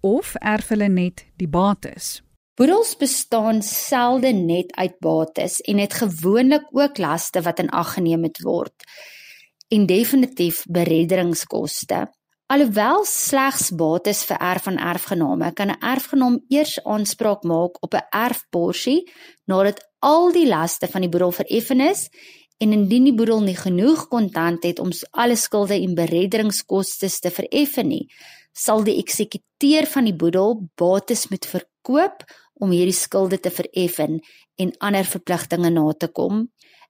of 0.00 0.34
erf 0.40 0.68
hulle 0.68 0.88
net 0.88 1.26
die 1.36 1.48
bates? 1.48 2.22
Boedels 2.56 2.96
bestaan 2.96 3.62
selde 3.62 4.32
net 4.32 4.72
uit 4.76 4.96
bates 4.98 5.60
en 5.60 5.78
het 5.78 5.92
gewoonlik 5.92 6.64
ook 6.72 6.98
laste 6.98 7.42
wat 7.42 7.58
in 7.58 7.70
ag 7.70 7.92
geneem 7.92 8.20
moet 8.20 8.40
word 8.40 8.74
en 9.68 9.86
definitief 9.86 10.64
beredderingskoste. 10.68 12.08
Alhoewel 12.46 13.04
slegs 13.04 13.74
bates 13.76 14.24
vir 14.24 14.36
erf 14.36 14.62
van 14.62 14.78
erfgename 14.78 15.52
kan 15.52 15.68
'n 15.68 15.80
erfgenaam 15.80 16.40
eers 16.48 16.84
aanspraak 16.84 17.42
maak 17.42 17.76
op 17.82 17.94
'n 17.94 18.08
erfporsie 18.10 19.04
nadat 19.44 19.84
al 19.98 20.32
die 20.32 20.48
laste 20.48 20.88
van 20.88 21.00
die 21.00 21.10
boedel 21.10 21.32
vereffen 21.32 21.80
is 21.80 22.08
en 22.64 22.72
indien 22.72 23.04
die 23.10 23.16
boedel 23.16 23.42
nie 23.44 23.56
genoeg 23.58 24.06
kontant 24.12 24.64
het 24.64 24.80
om 24.80 24.92
alle 25.12 25.36
skulde 25.36 25.76
en 25.76 25.96
beredderingskoste 25.98 27.10
te 27.20 27.32
vereffen 27.34 27.90
nie, 27.90 28.06
sal 28.56 28.84
die 28.86 28.96
eksekuteur 29.02 29.88
van 29.90 30.08
die 30.08 30.16
boedel 30.16 30.56
bates 30.80 31.26
moet 31.32 31.44
verkoop 31.50 32.24
om 32.62 32.72
hierdie 32.72 32.96
skulde 32.96 33.40
te 33.42 33.52
vereffen 33.52 34.20
en 34.62 34.72
ander 34.78 35.04
verpligtinge 35.04 35.72
na 35.74 35.90
te 35.98 36.08
kom. 36.08 36.46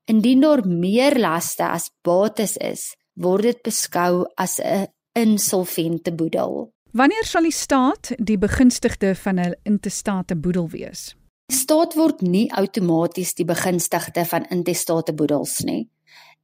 Indien 0.06 0.44
daar 0.44 0.62
meer 0.68 1.16
laste 1.18 1.64
as 1.66 1.88
bates 2.04 2.58
is, 2.60 2.92
word 3.16 3.48
dit 3.48 3.62
beskou 3.64 4.26
as 4.36 4.60
'n 4.60 4.86
insolvente 5.14 6.12
boedel. 6.12 6.70
Wanneer 6.92 7.24
sal 7.24 7.42
die 7.42 7.52
staat 7.52 8.12
die 8.18 8.38
begunstigde 8.38 9.14
van 9.14 9.40
'n 9.40 9.54
intestate 9.64 10.36
boedel 10.36 10.68
wees? 10.68 11.16
Die 11.44 11.56
staat 11.56 11.92
word 11.92 12.22
nie 12.24 12.46
outomaties 12.56 13.34
die 13.36 13.44
begunstigde 13.44 14.22
van 14.24 14.46
intestate 14.54 15.12
boedels 15.12 15.58
nie. 15.68 15.90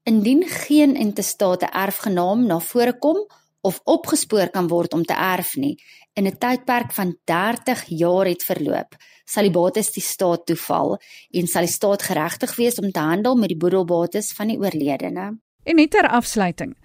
Indien 0.04 0.42
geen 0.44 0.92
intestate 0.96 1.70
erfgenaam 1.72 2.42
na 2.46 2.58
vore 2.60 2.92
kom 2.98 3.22
of 3.64 3.80
opgespoor 3.84 4.50
kan 4.52 4.68
word 4.68 4.92
om 4.92 5.04
te 5.04 5.16
erf 5.16 5.54
nie, 5.56 5.76
in 6.16 6.26
'n 6.26 6.36
tydperk 6.38 6.92
van 6.92 7.16
30 7.24 7.84
jaar 7.88 8.26
het 8.26 8.42
verloop, 8.44 8.96
sal 9.24 9.42
die 9.42 9.52
bates 9.52 9.92
die 9.92 10.02
staat 10.02 10.46
toeval 10.46 10.98
en 11.32 11.46
sal 11.46 11.62
die 11.62 11.72
staat 11.72 12.02
geregtig 12.02 12.56
wees 12.56 12.78
om 12.78 12.90
te 12.90 13.00
handel 13.00 13.36
met 13.36 13.48
die 13.48 13.56
boedelbates 13.56 14.32
van 14.32 14.48
die 14.48 14.58
oorledene. 14.58 15.38
En 15.64 15.76
net 15.76 15.90
ter 15.90 16.08
afsluiting, 16.08 16.76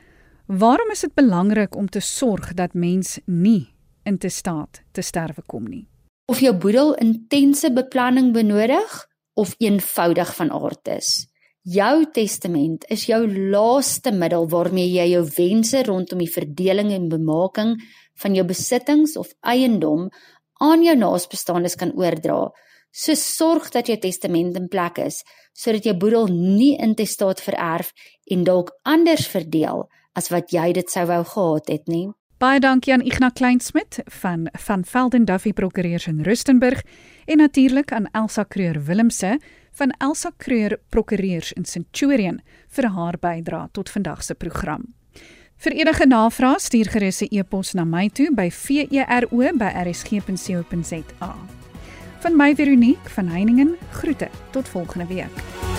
waarom 0.47 0.91
is 0.91 0.99
dit 0.99 1.13
belangrik 1.13 1.75
om 1.75 1.89
te 1.89 1.99
sorg 1.99 2.53
dat 2.53 2.73
mens 2.73 3.19
nie 3.25 3.73
intestaat 4.03 4.83
te 4.91 5.01
sterwe 5.01 5.41
kom 5.45 5.67
nie? 5.67 5.87
Of 6.25 6.41
jou 6.41 6.53
boedel 6.57 6.95
intense 7.01 7.69
beplanning 7.73 8.33
benodig 8.33 8.93
of 9.37 9.53
eenvoudig 9.61 10.31
van 10.35 10.51
aard 10.51 10.87
is. 10.95 11.27
Jou 11.65 12.05
testament 12.13 12.85
is 12.93 13.07
jou 13.09 13.23
laaste 13.25 14.11
middel 14.13 14.45
waarmee 14.49 14.89
jy 14.89 15.05
jou 15.15 15.23
wense 15.37 15.81
rondom 15.87 16.21
die 16.21 16.29
verdeling 16.29 16.91
en 16.93 17.09
bemaking 17.09 17.75
van 18.21 18.37
jou 18.37 18.45
besittings 18.45 19.15
of 19.17 19.33
eiendom 19.41 20.09
aan 20.61 20.85
jou 20.85 20.95
naasbestaandes 20.97 21.77
kan 21.81 21.93
oordra. 21.97 22.51
So 22.93 23.17
sorg 23.17 23.71
dat 23.73 23.89
jou 23.89 23.97
testament 23.99 24.57
in 24.57 24.69
plek 24.69 25.01
is 25.03 25.23
sodat 25.55 25.87
jou 25.87 25.95
boedel 25.97 26.29
nie 26.31 26.75
intestaat 26.77 27.41
vererf 27.41 27.93
en 28.31 28.43
dalk 28.43 28.73
anders 28.83 29.27
verdeel 29.31 29.85
as 30.15 30.29
wat 30.31 30.53
jy 30.53 30.71
dit 30.75 30.91
sou 30.91 31.05
wou 31.09 31.23
gehad 31.23 31.71
het 31.71 31.89
nie. 31.91 32.07
Baie 32.45 32.61
dankie 32.61 32.93
aan 32.93 33.01
Ignas 33.01 33.33
Kleinsmid 33.33 34.03
van 34.05 34.49
van 34.53 34.85
Velden 34.85 35.25
Duffy 35.25 35.53
Prokureurs 35.53 36.07
in 36.07 36.21
Rustenburg 36.21 36.81
en 37.25 37.37
natuurlik 37.37 37.91
aan 37.91 38.07
Elsa 38.11 38.45
Creur 38.47 38.83
Willemse 38.83 39.39
van 39.71 39.89
Elsa 39.97 40.31
Creur 40.37 40.79
Prokureurs 40.89 41.53
in 41.53 41.65
Centurion 41.65 42.41
vir 42.69 42.87
haar 42.87 43.17
bydrae 43.19 43.67
tot 43.71 43.89
vandag 43.89 44.23
se 44.23 44.35
program. 44.35 44.93
Vir 45.57 45.71
enige 45.71 46.05
navrae 46.05 46.59
stuur 46.59 46.85
gerus 46.85 47.21
'n 47.21 47.27
e-pos 47.31 47.73
na 47.73 47.83
my 47.83 48.09
toe 48.09 48.33
by 48.33 48.51
vero@rsg.co.za. 48.51 51.35
Van 52.19 52.35
my 52.35 52.55
Veronique 52.55 53.09
van 53.09 53.27
Heiningen 53.27 53.77
groete 53.89 54.29
tot 54.51 54.69
volgende 54.69 55.05
week. 55.05 55.74